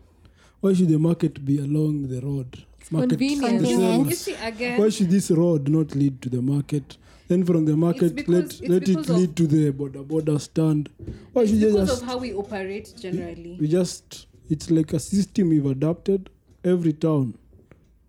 [0.60, 2.64] Why should the market be along the road?
[2.90, 3.40] Market convenient.
[3.60, 4.10] the same- Convenient.
[4.10, 6.96] You see, again, Why should this road not lead to the market?
[7.30, 10.90] Then from the market, because- let let it lead to the border border stand.
[11.32, 13.56] Why It's should you because just of how we operate generally.
[13.60, 16.28] we just it's like a system we've adapted
[16.64, 17.34] every town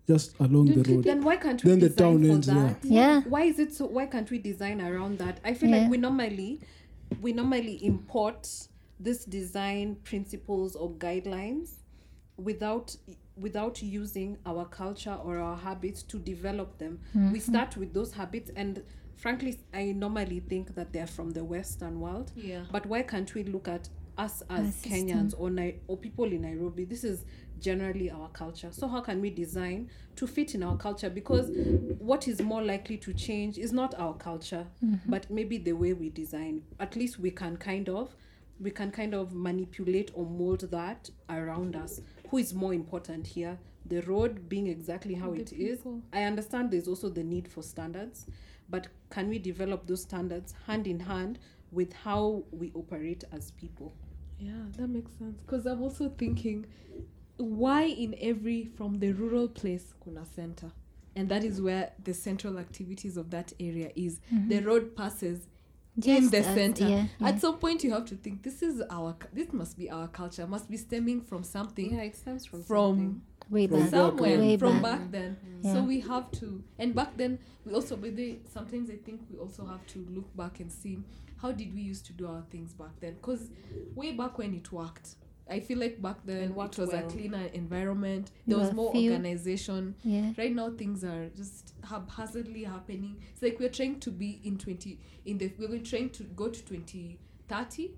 [0.08, 1.04] just along the road.
[1.04, 2.56] Then why can't we Then the design town for ends there.
[2.56, 2.84] that?
[2.84, 3.20] Yeah.
[3.28, 3.86] Why is it so?
[3.86, 5.38] Why can't we design around that?
[5.44, 5.82] I feel Yeah.
[5.82, 6.58] like we normally,
[7.20, 8.50] we normally import
[8.98, 11.74] this design principles or guidelines
[12.36, 12.96] without
[13.36, 16.98] without using our culture or our habits to develop them.
[17.14, 17.38] We mm-hmm.
[17.38, 18.82] start with those habits and.
[19.22, 22.32] Frankly, I normally think that they're from the Western world.
[22.34, 22.64] Yeah.
[22.72, 24.82] But why can't we look at us as.
[24.82, 26.84] Kenyans or Nai- or people in Nairobi?
[26.84, 27.24] This is
[27.60, 28.70] generally our culture.
[28.72, 31.08] So how can we design to fit in our culture?
[31.08, 31.50] Because
[32.00, 35.08] what is more likely to change is not our culture, mm-hmm.
[35.08, 36.64] but maybe the way we design.
[36.80, 38.16] At least we can kind of
[38.58, 42.00] we can kind of manipulate or mold that around us.
[42.30, 43.56] Who is more important here?
[43.86, 45.78] The road being exactly how The it is.
[45.78, 46.02] people.
[46.12, 48.26] I understand there's also the need for standards,
[48.72, 51.38] but can we develop those standards hand in hand
[51.70, 53.94] with how we operate as people?
[54.40, 55.38] Yeah, that makes sense.
[55.46, 56.66] Because I'm also thinking,
[57.36, 60.72] why in every from the rural place kuna center,
[61.14, 64.20] and that is where the central activities of that area is.
[64.32, 64.48] Mm-hmm.
[64.48, 65.46] The road passes
[66.02, 66.88] in the as- center.
[66.88, 67.28] yeah, yeah.
[67.28, 69.14] At some point, you have to think this is our.
[69.32, 70.46] This must be our culture.
[70.46, 71.94] Must be stemming from something.
[71.94, 73.22] Yeah, it stems from From something.
[73.50, 73.90] Way From back.
[73.90, 74.98] somewhere Way from back.
[75.00, 75.36] back then.
[75.62, 75.74] Yeah.
[75.74, 79.38] So we have to, and back then we also, but they sometimes I think we
[79.38, 80.98] also have to look back and see
[81.40, 83.14] how did we used to do our things back then?
[83.14, 83.50] Because
[83.94, 85.16] way back when it worked,
[85.50, 87.04] I feel like back then And it was well.
[87.06, 88.30] a cleaner environment.
[88.46, 89.96] You There was more few- organization.
[90.04, 90.32] Yeah.
[90.38, 93.16] Right now things are just haphazardly happening.
[93.32, 96.64] It's like we're trying to be in twenty in the we're trying to go to
[96.64, 97.18] twenty
[97.48, 97.94] thirty.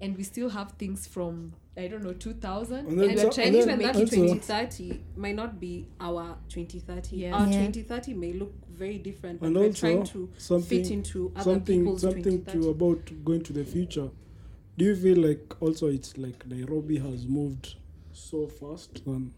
[0.00, 3.30] And we still have things from I don't know two thousand, And and, then we're
[3.32, 7.16] trying to make that it 2030 might not be our 2030.
[7.16, 7.34] Yes.
[7.34, 7.66] Our Yeah.
[7.66, 11.80] 2030 may look very different, but And we're trying to something fit into other something
[11.80, 12.60] people's something 2030.
[12.62, 14.10] to about going to the future.
[14.78, 17.74] Do you feel like also it's like Nairobi has moved
[18.12, 19.32] so fast than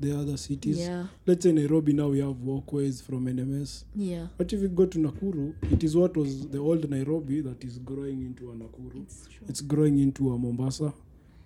[0.00, 0.78] the other cities?
[0.78, 3.84] Yeah, Let's say Nairobi now we have walkways from NMS.
[3.94, 4.26] yeah.
[4.36, 7.78] But if you go to Nakuru, it is what was the old Nairobi that is
[7.78, 9.02] growing into a Nakuru.
[9.02, 9.46] It's true.
[9.48, 10.92] It's growing into a Mombasa.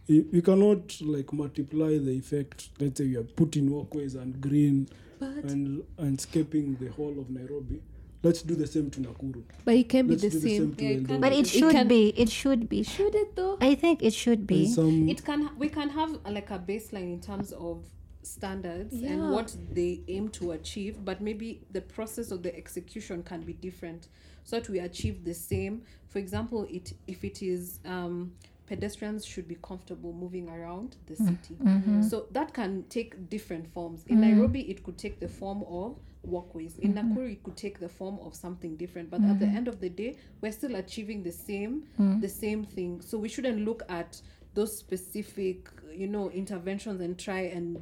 [0.06, 2.70] You you cannot like multiply the effect.
[2.80, 4.88] Let's say you are putting walkways and green
[5.20, 7.82] But and landscaping the whole of Nairobi.
[8.22, 9.42] Let's do the same to Nakuru.
[9.64, 10.60] but it can be Let's the do the same.
[10.60, 12.08] same to Yeah, it can But it It should can- be.
[12.16, 12.82] It should be.
[12.82, 13.58] Should it though?
[13.60, 14.66] I think it should be.
[14.66, 17.84] Some it can we can have like a baseline in terms of
[18.22, 19.10] standards Yeah.
[19.12, 23.52] and what they aim to achieve but maybe the process of the execution can be
[23.52, 24.08] different.
[24.44, 25.82] So that we achieve the same.
[26.08, 28.32] For example it if it is um,
[28.66, 31.26] pedestrians should be comfortable moving around the mm.
[31.26, 31.54] city.
[31.62, 32.02] Mm-hmm.
[32.02, 34.04] So that can take different forms.
[34.06, 34.20] In mm.
[34.20, 36.78] nairobi it could take the form of walkways.
[36.78, 37.12] In mm-hmm.
[37.14, 39.10] nakuru it could take the form of something different.
[39.10, 39.56] But at the mm-hmm.
[39.56, 42.20] end of the day we're still achieving the same mm.
[42.20, 43.00] the same thing.
[43.00, 44.20] So we shouldn't look at
[44.54, 47.80] those specific you know interventions and try and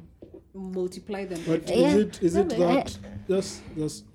[0.53, 1.75] multiply them But Yeah.
[1.75, 2.97] is it is it No, but I- that
[3.27, 4.05] just just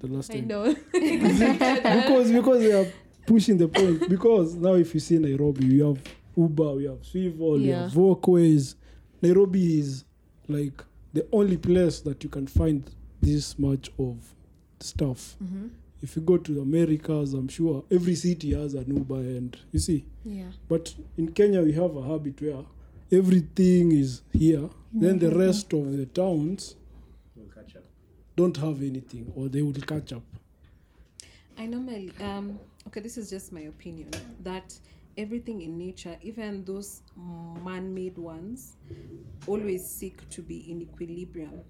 [0.00, 0.74] the last I thing know.
[0.92, 2.86] because because they are
[3.26, 6.00] pushing the point because now if you see Nairobi we have
[6.36, 8.74] Uber we have Swivel we have walkways
[9.20, 10.04] Nairobi is
[10.48, 10.82] like
[11.12, 12.82] the only place that you can find
[13.20, 14.34] this much of
[14.80, 15.68] stuff mm-hmm.
[16.02, 19.78] If you go to the Americas I'm sure every city has an Uber and you
[19.78, 20.50] see Yeah.
[20.68, 22.64] but in Kenya we have a habit where
[23.10, 26.76] everything is here then the rest of the towns
[27.36, 27.84] We'll catch up.
[28.36, 30.22] don't have anything or they will catch up
[31.58, 34.10] I normally um okay this is just my opinion
[34.42, 34.78] that
[35.18, 37.02] everything in nature even those
[37.64, 38.76] man-made ones
[39.46, 41.60] always seek to be in equilibrium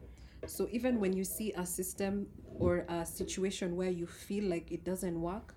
[0.46, 2.26] so even when you see a system
[2.58, 5.54] or a situation where you feel like it doesn't work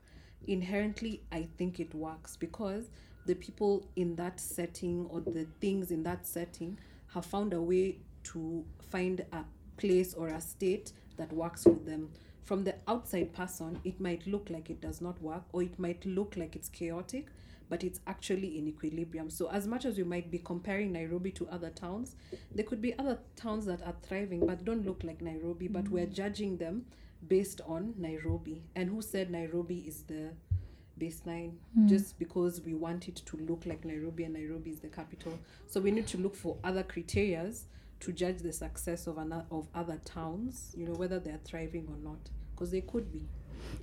[0.48, 2.90] inherently i think it works because
[3.26, 6.78] the people in that setting or the things in that setting
[7.14, 9.44] have found a way to find a
[9.78, 12.10] place or a state that works for them.
[12.44, 16.06] From the outside person it might look like it does not work or it might
[16.06, 17.28] look like it's chaotic
[17.70, 19.30] but it's actually in equilibrium.
[19.30, 22.16] So as much as we might be comparing nairobi to other towns
[22.54, 26.06] there could be other towns that are thriving but don't look like nairobi but we're
[26.06, 26.14] mm.
[26.14, 26.86] judging them
[27.28, 28.64] based on nairobi.
[28.76, 30.32] And who said nairobi is the
[31.00, 31.54] baseline?
[31.78, 31.88] Mm.
[31.90, 35.38] Just because we want it to look like nairobi and nairobi is the capital.
[35.68, 37.64] So we need to look for other criterias
[38.02, 41.98] to judge the success of another of other towns you know whether they're thriving or
[41.98, 43.28] not because they could be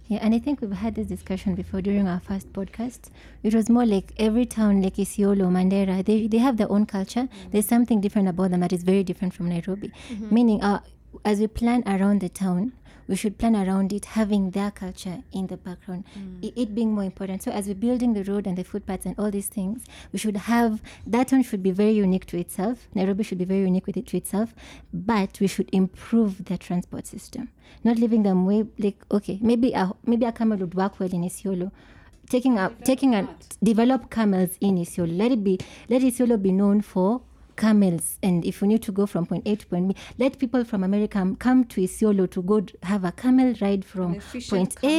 [0.09, 3.11] Yeah, and I think we've had this discussion before during our first podcast.
[3.43, 7.29] It was more like every town, like Isiolo, Mandera, they, they have their own culture.
[7.51, 9.91] There's something different about them that is very different from Nairobi.
[10.31, 10.81] Meaning, uh,
[11.25, 12.73] as we plan around the town,
[13.09, 16.45] we should plan around it, having their culture in the background, mm.
[16.45, 17.43] I- it being more important.
[17.43, 20.37] So as we're building the road and the footpaths and all these things, we should
[20.37, 22.89] have that one should be very unique to itself.
[22.95, 24.55] Nairobi should be very unique with it to itself,
[24.93, 27.49] but we should improve the transport system,
[27.85, 31.23] not leaving them way like okay, maybe a maybe a camel would work well in
[31.23, 31.71] Isiolo.
[32.29, 33.29] Taking a taking a
[33.63, 35.17] develop camels in Isiolo.
[35.19, 35.59] Let it be
[35.91, 37.21] let Isiolo be known for
[37.63, 40.65] camels and if we need to go from point A to point B, let people
[40.65, 44.95] from America come to Isiolo to go have a camel ride from point A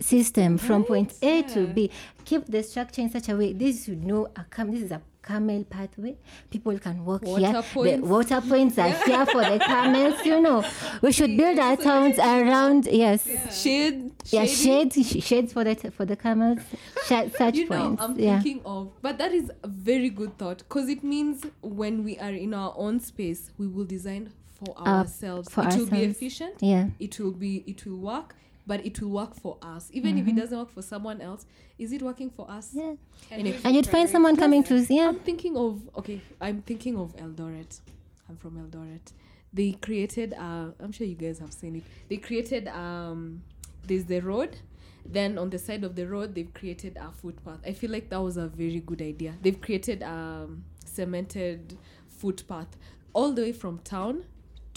[0.00, 1.60] system from point A to.
[1.68, 1.90] B.
[2.24, 5.00] Keep the structure in such a way this should know a cam this is a
[5.22, 6.16] camel pathway.
[6.50, 7.98] People can walk Water here.
[7.98, 10.64] The water points are here for the camels, you know.
[11.02, 13.26] We should build our towns around yes.
[13.62, 14.12] Shade.
[14.26, 15.04] Yeah, shading.
[15.04, 16.60] shades for the for the camels.
[17.06, 18.02] Sh- such you know, points.
[18.02, 18.40] I'm yeah.
[18.40, 22.30] thinking of, but that is a very good thought because it means when we are
[22.32, 24.32] in our own space, we will design
[24.64, 25.48] for Uh, ourselves.
[25.48, 26.54] for it will be efficient.
[26.60, 26.88] Yeah.
[26.98, 27.64] It will be.
[27.66, 28.34] It will work,
[28.66, 29.88] but it will work for us.
[29.92, 31.46] Even if it doesn't work for someone else,
[31.78, 32.68] is it working for us?
[32.74, 32.78] Mm-hmm.
[32.80, 32.94] Yeah.
[33.38, 35.08] And if- And you'd find someone coming to yeah.
[35.08, 36.20] I'm thinking of okay.
[36.40, 37.80] I'm thinking of Eldoret.
[38.28, 39.12] I'm from Eldoret.
[39.52, 40.34] They created.
[40.34, 41.82] Uh, I'm sure you guys have seen it.
[42.08, 42.68] They created.
[42.68, 43.42] Um,
[43.86, 44.56] there's the road.
[45.04, 47.58] Then on the side of the road, they've created a footpath.
[47.66, 49.34] I feel like that was a very good idea.
[49.42, 51.76] They've created um, cemented
[52.08, 52.76] footpath
[53.14, 54.24] all the way from town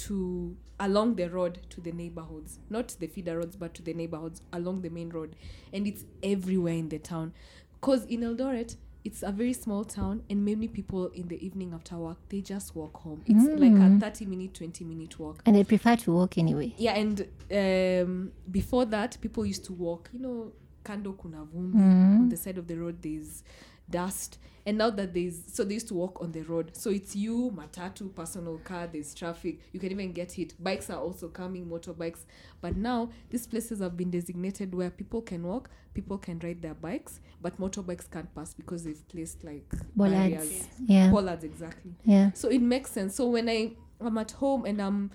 [0.07, 2.59] to along the road to the neighborhoods.
[2.69, 5.35] Not the feeder roads but to the neighborhoods along the main road.
[5.71, 7.33] And it's everywhere in the town.
[7.79, 8.75] Because in eldoret
[9.05, 12.73] it's a very small town and many people in the evening after work they just
[12.75, 13.21] walk home.
[13.25, 15.41] It's like a 30 minute 20 minute walk.
[15.45, 16.73] And they prefer to walk anyway.
[16.77, 20.09] yeah and um before that people used to walk.
[20.13, 20.51] You know
[20.83, 22.21] kando kuna vumbi Mm-hmm.
[22.21, 23.43] on the side of the road there's
[23.89, 27.15] dust and now that there's so they used to walk on the road so it's
[27.15, 31.65] you matatu personal car there's traffic you can even get hit bikes are also coming
[31.65, 32.19] motorbikes
[32.61, 36.73] but now these places have been designated where people can walk people can ride their
[36.73, 40.15] bikes but motorbikes can't pass because they've placed like Bollards.
[40.34, 41.11] barriers Yeah.
[41.11, 42.31] bollards exactly Yeah.
[42.34, 43.15] so it makes sense.
[43.15, 45.11] So when I am at home and I'm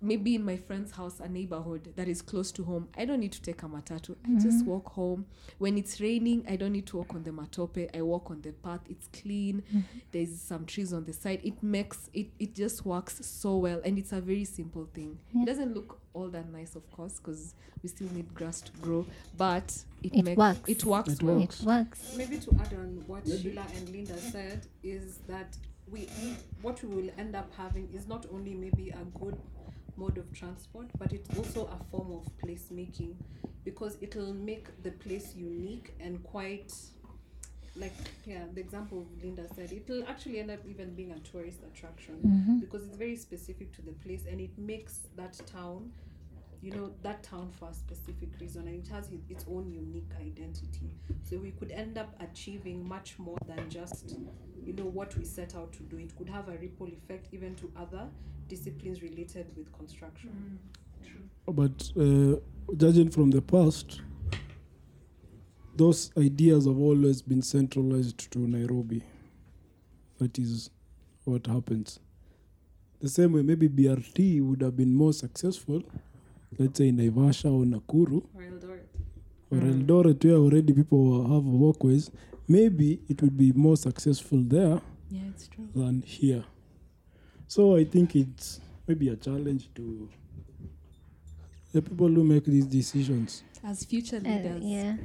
[0.00, 3.32] maybe in my friend's house, a neighborhood that is close to home, I don't need
[3.32, 4.16] to take a matatu.
[4.24, 4.38] I mm-hmm.
[4.38, 5.26] just walk home.
[5.58, 7.88] When it's raining, I don't need to walk on the matope.
[7.96, 8.80] I walk on the path.
[8.88, 9.62] It's clean.
[9.68, 9.80] Mm-hmm.
[10.12, 11.40] There's some trees on the side.
[11.42, 12.28] It makes it.
[12.38, 15.18] It just works so well, and it's a very simple thing.
[15.32, 15.42] Yeah.
[15.42, 19.06] It doesn't look all that nice, of course, because we still need grass to grow.
[19.36, 20.68] But it, It makes works.
[20.68, 21.38] it works It well.
[21.38, 21.60] works.
[21.60, 22.14] It works.
[22.16, 25.56] maybe to add on what Sheila and Linda said is that
[25.90, 26.08] we
[26.62, 29.36] what we will end up having is not only maybe a good
[29.98, 33.14] mode of transport, but it's also a form of placemaking
[33.64, 36.72] because it'll make the place unique and quite
[37.76, 37.92] like
[38.26, 42.58] yeah the example linda said it'll actually end up even being a tourist attraction Mm-hmm.
[42.58, 45.92] because it's very specific to the place and it makes that town
[46.60, 50.90] you know that town for a specific reason and it has its own unique identity
[51.22, 54.16] so we could end up achieving much more than just
[54.64, 57.54] you know what we set out to do it could have a ripple effect even
[57.54, 58.08] to other
[58.48, 60.58] disciplines related with construction
[61.46, 62.36] But uh,
[62.76, 64.00] judging from the past,
[65.76, 69.02] those ideas have always been centralized to Nairobi.
[70.18, 70.70] That is
[71.24, 72.00] what happens.
[73.00, 75.82] The same way, maybe BRT would have been more successful,
[76.58, 78.86] let's say in Naivasha or Nakuru or Eldoret.
[79.50, 82.10] or Eldoret, where already people have walkways.
[82.48, 84.80] Maybe it would be more successful there
[85.10, 85.68] Yeah, it's true.
[85.74, 86.44] than here.
[87.48, 90.08] So I think it's maybe a challenge to
[91.72, 93.42] the people who make these decisions.
[93.64, 94.62] As future Uh, leaders.
[94.64, 94.96] yeah.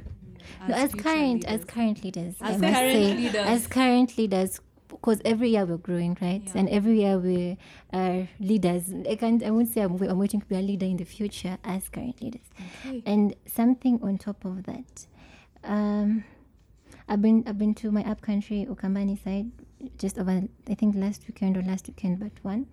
[0.62, 1.64] As, No, as future current as leaders.
[1.74, 3.46] current leaders, I As must current say, leaders.
[3.46, 6.42] as current leaders, because every year we're growing, right?
[6.44, 6.52] Yeah.
[6.58, 7.56] And every year we
[7.92, 8.92] are leaders.
[9.08, 9.42] I can't.
[9.42, 12.20] I won't say I'm, I'm waiting to be a leader in the future as current
[12.22, 12.46] leaders.
[12.86, 13.02] Okay.
[13.06, 15.06] And something on top of that,
[15.64, 16.24] um,
[17.08, 19.50] I've been I've been to my up country Ukambani side
[19.98, 22.66] just over I think last weekend or last weekend but one,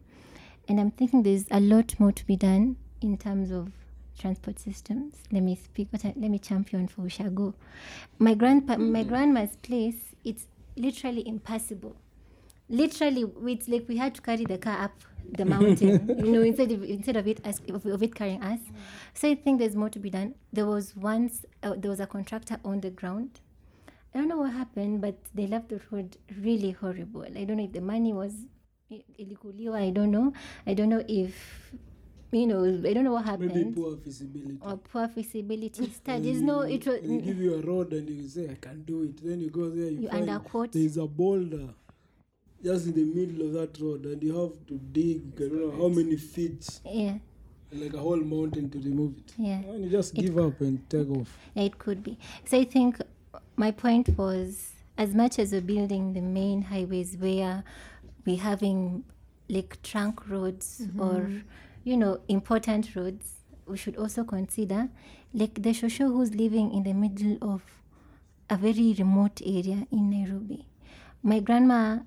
[0.68, 3.72] and I'm thinking there's a lot more to be done in terms of
[4.18, 5.16] transport systems.
[5.32, 5.88] Let me speak.
[5.92, 7.54] What I, let me champion for Ushago.
[8.20, 10.16] My grandpa, my grandma's place.
[10.24, 10.46] It's
[10.76, 11.96] literally impassable.
[12.70, 14.94] Literally, it's like we had to carry the car up
[15.38, 16.08] the mountain.
[16.26, 18.60] you know, instead of instead of it as of, of it carrying us.
[19.14, 20.36] So I think there's more to be done.
[20.54, 23.40] There was once uh, there was a contractor on the ground.
[24.14, 27.22] I don't know what happened, but they left the road really horrible.
[27.24, 28.34] I don't know if the money was
[28.92, 29.80] i- ilikuliwa.
[29.80, 30.34] I don't know.
[30.68, 31.34] I don't know if
[32.34, 32.64] you know.
[32.66, 33.56] I don't know what happened.
[33.56, 34.58] Maybe poor visibility.
[34.62, 36.42] or poor feasibility studies.
[36.42, 37.00] No, it was.
[37.02, 39.18] They give you a road and you say, I can do it.
[39.24, 40.72] Then you go there, you, You find underquote.
[40.74, 41.70] there's a boulder
[42.64, 45.72] just in the middle of that road and you have to dig, I don't know
[45.72, 46.82] how many feet.
[46.86, 47.18] Yeah.
[47.74, 49.34] like a whole mountain to remove it.
[49.38, 49.60] Yeah.
[49.72, 51.30] And you just give up and take off.
[51.56, 52.18] Yeah, it could be.
[52.46, 52.98] So I think
[53.56, 57.64] my point was as much as we're building the main highways where
[58.26, 59.04] we're having
[59.50, 61.02] like trunk roads mm-hmm.
[61.02, 61.44] or
[61.84, 64.90] you know important roads, we should also consider
[65.34, 67.62] like the shosho who's living in the middle of
[68.50, 70.66] a very remote area in Nairobi.
[71.24, 72.00] My grandma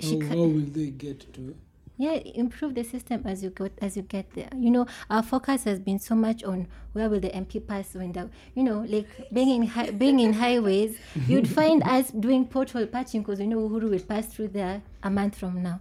[0.00, 1.54] she How, ca- how will they get to
[1.98, 4.48] yeah improve the system as you go as you get there.
[4.56, 8.12] You know our focus has been so much on where will the mp pass when
[8.12, 12.90] the you know like being in hi- being in highways you'd find us doing pothole
[12.90, 15.80] patching because you know uhuru will pass through there a month from now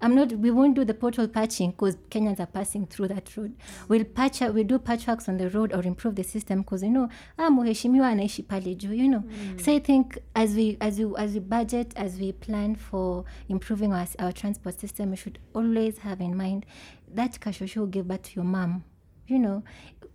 [0.00, 0.32] I'm not.
[0.32, 3.54] We won't do the pothole patching because Kenyans are passing through that road.
[3.88, 4.40] We'll patch.
[4.40, 7.08] We'll do patchworks on the road or improve the system because you know,
[7.38, 8.96] ah, mheshimiwa anaishi pale juu.
[8.96, 9.24] You know.
[9.58, 13.92] So I think as we as we as we budget, as we plan for improving
[13.92, 16.64] our our transport system, we should always have in mind
[17.12, 18.84] that kashosho gave birth to your mom.
[19.26, 19.64] You know,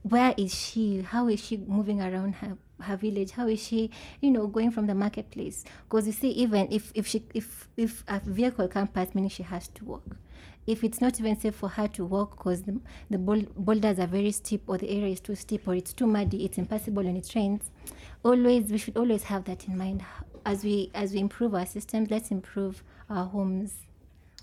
[0.04, 1.02] where is she?
[1.02, 3.32] How is she moving around her her village?
[3.32, 3.90] How is she,
[4.22, 5.64] you know, going from the marketplace?
[5.84, 9.44] Because you see, even if if she if if a vehicle can't pass, meaning she
[9.44, 10.18] has to walk.
[10.66, 14.32] If it's not even safe for her to walk because the, the boulders are very
[14.32, 17.30] steep or the area is too steep or it's too muddy, it's impassable when it
[17.36, 17.70] rains.
[18.24, 20.06] Always, we should always have that in mind
[20.46, 22.10] as we as we improve our systems.
[22.10, 23.74] Let's improve our homes.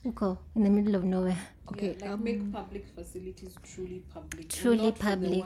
[0.04, 1.36] Uko in the middle of nowhere.
[1.70, 4.48] Okay, yeah, like um, make public facilities truly public.
[4.48, 5.44] Truly not for the public.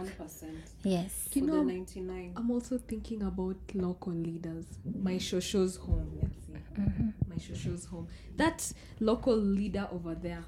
[0.85, 1.29] Yes.
[1.35, 2.33] You know, 99.
[2.37, 4.65] I'm also thinking about local leaders.
[5.03, 6.83] My shosho's home, let's say.
[7.29, 8.07] My shosho's home.
[8.37, 10.45] That local leader over there,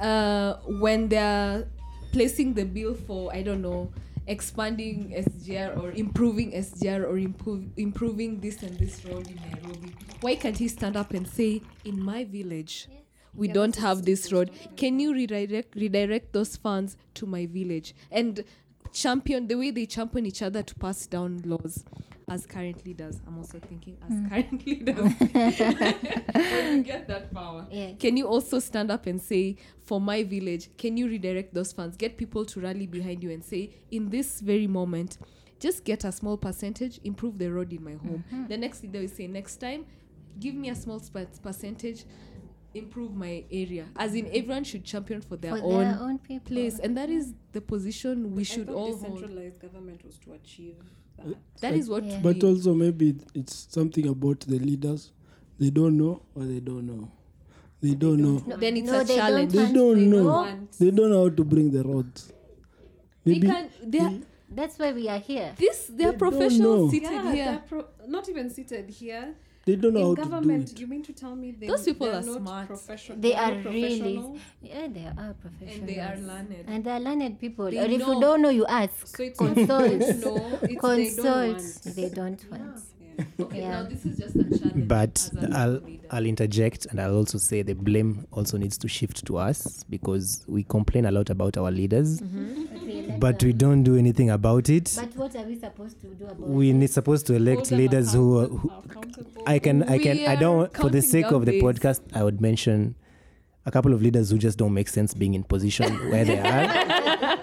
[0.00, 1.66] uh, when they're
[2.12, 3.90] placing the bill for, I don't know,
[4.28, 10.36] expanding SGR or improving SGR or improve, improving this and this road in Nairobi, why
[10.36, 12.88] can't he stand up and say, in my village,
[13.34, 14.50] we don't have this road.
[14.76, 17.94] Can you redirect redirect those funds to my village?
[18.10, 18.44] And
[18.92, 21.84] champion the way they champion each other to pass down laws
[22.28, 23.20] as current leaders?
[23.26, 24.28] I'm also thinking as mm.
[24.28, 24.96] current leaders.
[26.34, 27.92] when you get that power, Yeah.
[27.98, 31.96] can you also stand up and say, for my village, can you redirect those funds?
[31.96, 35.18] Get people to rally behind you and say, in this very moment,
[35.60, 38.24] just get a small percentage, improve the road in my home.
[38.32, 38.46] Mm-hmm.
[38.46, 39.86] The next leader will say, next time,
[40.38, 42.04] give me a small sp- percentage,
[42.78, 43.86] improve my area.
[43.96, 44.36] As in, mm-hmm.
[44.36, 46.46] everyone should champion for their For own their own people.
[46.54, 49.16] place, and that is the position we I should thought all hold.
[49.20, 50.76] decentralized government was to achieve
[51.20, 51.36] uh, that.
[51.60, 52.04] That is what.
[52.04, 52.20] Yeah.
[52.22, 55.12] But also maybe it's something about the leaders.
[55.58, 57.10] They don't know or they don't know.
[57.80, 58.42] They don't know.
[58.46, 59.52] No, Then it's no, a they challenge.
[59.52, 60.24] They don't They know.
[60.24, 62.32] want- They don't know how to bring the roads.
[63.24, 63.70] they can.
[63.84, 64.12] They are,
[64.50, 65.52] That's why we are here.
[65.56, 65.86] this.
[65.86, 67.44] They are They don't professionals seated yeah, here.
[67.44, 69.34] they're pro- not even seated here.
[69.68, 70.80] They don't know In how to do government, it.
[70.80, 72.66] you mean to tell me they, Those people they're are not smart.
[72.68, 75.78] profession- They they're are really- Yeah, they are professionals.
[75.80, 76.64] And they are learned.
[76.66, 77.70] And they are learned people.
[77.70, 78.14] They or if know.
[78.14, 79.06] you don't know, you ask.
[79.16, 79.68] So it's Consult.
[79.68, 81.94] not they don't it's Consult.
[81.96, 82.50] they don't want.
[82.50, 82.82] They don't want.
[83.00, 83.24] Yeah.
[83.40, 83.70] Okay, Yeah.
[83.70, 84.86] now this is just a challenge.
[84.88, 86.06] But as a I'll leader.
[86.12, 90.44] I'll interject and I'll also say the blame also needs to shift to us because
[90.46, 92.30] we complain a lot about our leaders, But
[92.86, 94.94] we, elect but we don't do anything about it.
[94.96, 96.74] But what are we supposed to do about we it?
[96.74, 99.17] need supposed to elect Hold leaders who, who accountable.
[99.54, 102.94] I can I can I don't for the sake of the podcast I would mention
[103.64, 107.36] a couple of leaders who just don't make sense being in position where they are.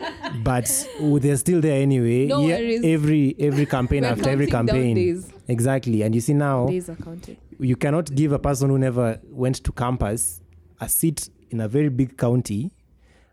[0.44, 0.68] But
[1.00, 2.26] they're still there anyway.
[2.28, 2.82] No Yeah, worries.
[2.84, 4.96] every every campaign We're after every counting down campaign.
[4.96, 5.32] days.
[5.48, 6.02] Exactly.
[6.04, 7.38] And you see now Days are counted.
[7.60, 10.42] you cannot give a person who never went to campus
[10.82, 12.72] a seat in a very big county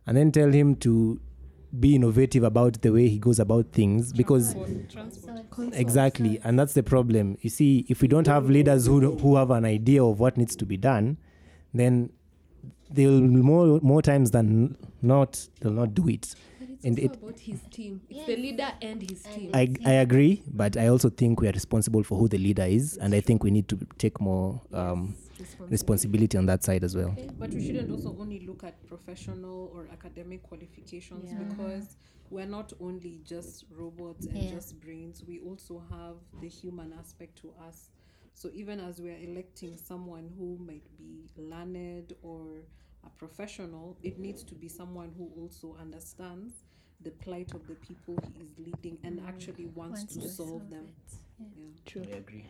[0.07, 1.21] and then tell him to
[1.79, 4.55] be innovative about the way he goes about things because
[5.73, 7.39] exactly and that's the problem.
[7.41, 10.55] You see if we don't have leaders who who have an idea of what needs
[10.57, 11.17] to be done
[11.75, 12.11] then
[12.91, 16.35] they'll more more times than not they'll not do it.
[16.61, 18.03] But it's And it- about his team.
[18.11, 19.51] It's the leader and his team.
[19.55, 22.99] I, I agree but i also think we are responsible for who the leader is
[22.99, 25.15] and i think we need to take more um,
[25.69, 29.89] responsibility on that side as well But we shouldn't also only look at professional or
[29.93, 31.39] academic qualifications Yeah.
[31.45, 31.97] because
[32.31, 34.51] we're not only just robots and Yeah.
[34.53, 37.91] just brains, we also have the human aspect to us.
[38.35, 42.63] So even as we're electing someone who might be learned or
[43.05, 46.65] a professional, it needs to be someone who also understands
[47.03, 49.29] the plight of the people he is leading and mm.
[49.29, 50.87] actually wants, Wants to, to solve solve them.
[50.89, 51.97] it.
[51.97, 52.03] Yeah.
[52.15, 52.47] i agree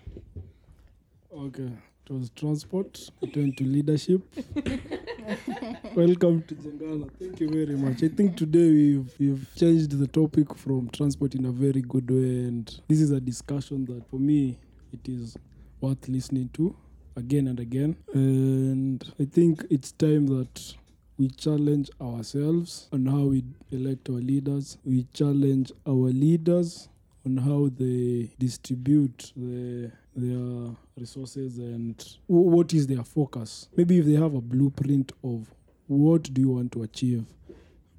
[1.35, 1.71] Okay,
[2.07, 3.11] it was transport.
[3.21, 4.23] it went to leadership.
[5.95, 7.09] Welcome to Jengana.
[7.19, 8.03] Thank you very much.
[8.03, 12.45] I think today we've we've changed the topic from transport in a very good way,
[12.47, 14.59] and this is a discussion that for me
[14.93, 15.37] it is
[15.81, 16.75] worth listening to
[17.17, 17.97] again and again.
[18.13, 20.75] And I think it's time that
[21.19, 24.77] we challenge ourselves on how we elect our leaders.
[24.85, 26.89] We challenge our leaders
[27.25, 33.69] on how they distribute the, their resources and wh- what is their focus.
[33.77, 35.47] Maybe if they have a blueprint of
[35.87, 37.25] what do you want to achieve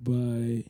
[0.02, 0.64] by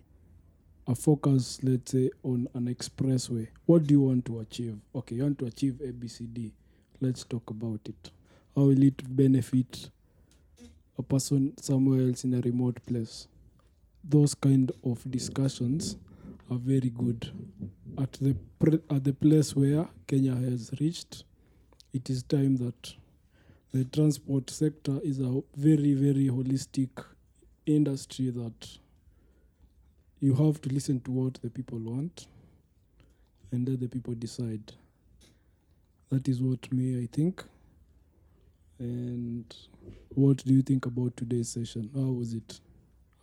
[0.88, 3.48] a focus, let's say, on an expressway.
[3.66, 4.78] What do you want to achieve?
[4.96, 6.52] Okay, you want to achieve ABCD.
[7.00, 8.12] Let's talk about it.
[8.56, 9.90] How will it benefit
[10.98, 13.28] a person somewhere else in a remote place?
[14.04, 15.98] Those kind of discussions
[16.52, 17.32] are very good.
[17.98, 21.24] At the pre- at the place where Kenya has reached,
[21.94, 22.94] it is time that
[23.74, 26.90] the transport sector is a very very holistic
[27.66, 28.78] industry that
[30.20, 32.28] you have to listen to what the people want
[33.52, 34.74] and let the people decide.
[36.10, 37.44] That is what me I think.
[38.80, 39.46] And
[40.10, 41.90] what do you think about today's session?
[41.94, 42.60] How was it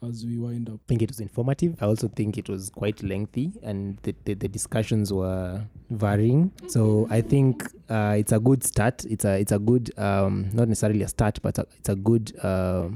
[0.03, 0.81] as we wind up?
[0.87, 1.77] I think it was informative.
[1.81, 6.53] I also think it was quite lengthy and the, the, the discussions were varying.
[6.69, 9.05] So I think uh, it's a good start.
[9.05, 12.37] It's a it's a good um, not necessarily a start, but a, it's a good
[12.43, 12.89] uh,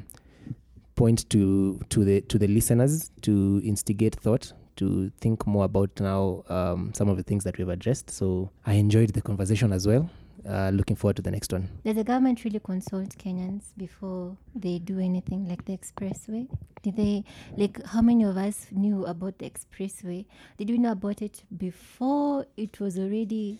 [0.94, 6.42] point to to the to the listeners to instigate thought to think more about now
[6.48, 8.10] um, some of the things that we've addressed.
[8.10, 10.10] So I enjoyed the conversation as well.
[10.46, 11.66] Uh, looking forward to the next one.
[11.84, 16.48] Does the government really consult Kenyans before they do anything like the expressway?
[16.82, 17.24] Did they,
[17.56, 20.26] like, how many of us knew about the expressway?
[20.58, 23.58] Did we know about it before it was already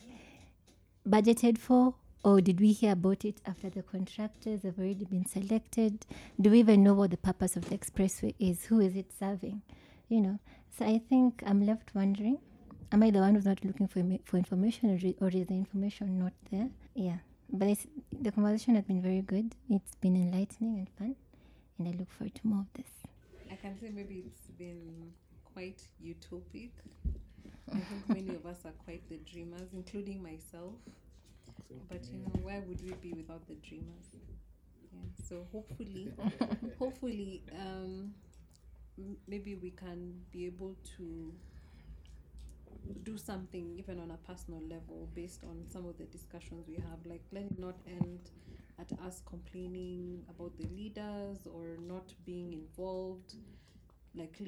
[1.08, 1.94] budgeted for?
[2.22, 6.04] Or did we hear about it after the contractors have already been selected?
[6.38, 8.66] Do we even know what the purpose of the expressway is?
[8.66, 9.62] Who is it serving?
[10.08, 10.38] You know,
[10.76, 12.38] so I think I'm left wondering
[12.92, 15.54] am I the one who's not looking for for information, or, is- or is the
[15.54, 16.68] information not there?
[16.94, 17.18] Yeah,
[17.52, 17.86] but it's,
[18.20, 19.54] the conversation has been very good.
[19.70, 21.16] It's been enlightening and fun,
[21.78, 22.90] and I look forward to more of this.
[23.50, 25.12] I can say maybe it's been
[25.52, 26.70] quite utopic.
[27.72, 30.74] I think many of us are quite the dreamers, including myself.
[31.88, 34.06] But you know, where would we be without the dreamers?
[34.92, 35.00] Yeah.
[35.28, 36.12] So hopefully,
[36.78, 38.12] hopefully, um,
[39.26, 41.32] maybe we can be able to
[43.02, 47.04] do something even on a personal level based on some of the discussions we have.
[47.04, 48.30] Like, let it not end
[48.78, 53.34] at us complaining about the leaders or not being involved.
[54.16, 54.38] Like,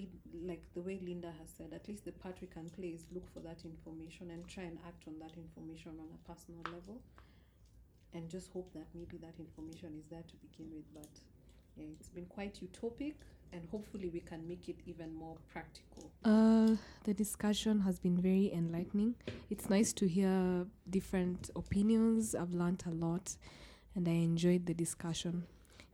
[0.45, 3.29] like the way Linda has said, at least the part we can play is look
[3.33, 7.01] for that information and try and act on that information on a personal level,
[8.15, 10.85] and just hope that maybe that information is there to begin with.
[10.95, 11.11] But
[11.77, 13.15] yeah, it's been quite utopic,
[13.53, 16.11] and hopefully we can make it even more practical.
[16.25, 19.15] Uh, the discussion has been very enlightening.
[19.51, 22.35] It's nice to hear different opinions.
[22.35, 23.37] I've learnt a lot
[23.95, 25.45] and I enjoyed the discussion.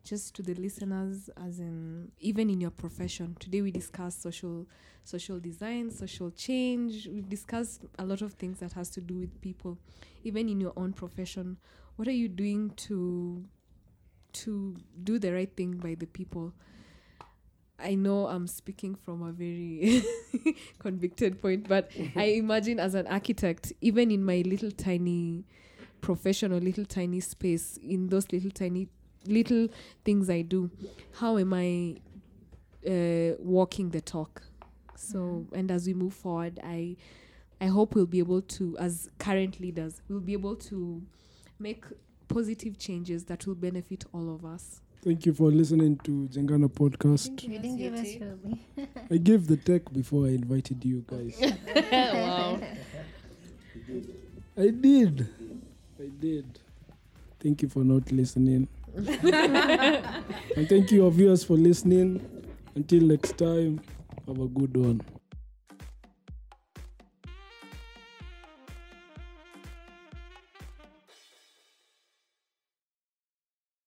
[0.04, 4.66] Just to the listeners, as in even in your profession, today we discussed social
[5.04, 7.06] social design, social change.
[7.06, 9.78] We've discussed a lot of things that has to do with people.
[10.24, 11.56] Even in your own profession,
[11.94, 13.44] what are you doing to
[14.32, 16.52] to do the right thing by the people?
[17.82, 20.02] I know I'm speaking from a very
[20.78, 25.44] convicted point, but I imagine as an architect, even in my little tiny
[26.00, 28.88] profession or little tiny space, in those little tiny
[29.26, 29.68] little
[30.04, 30.70] things I do,
[31.14, 31.96] how am I
[32.88, 34.42] uh, walking the talk?
[34.96, 36.96] So, and as we move forward, I
[37.60, 41.00] I hope we'll be able to, as current leaders, we'll be able to
[41.60, 41.84] make
[42.26, 44.80] positive changes that will benefit all of us.
[45.04, 47.42] Thank you for listening to Jengana podcast.
[47.42, 48.60] You didn't give us Shelby.
[49.10, 51.36] I gave the tech before I invited you guys.
[51.92, 52.60] wow.
[54.56, 55.28] I did.
[55.98, 56.46] I did.
[57.40, 58.68] Thank you for not listening.
[58.94, 62.20] and thank you, our viewers, for listening.
[62.76, 63.80] Until next time,
[64.28, 65.00] have a good one.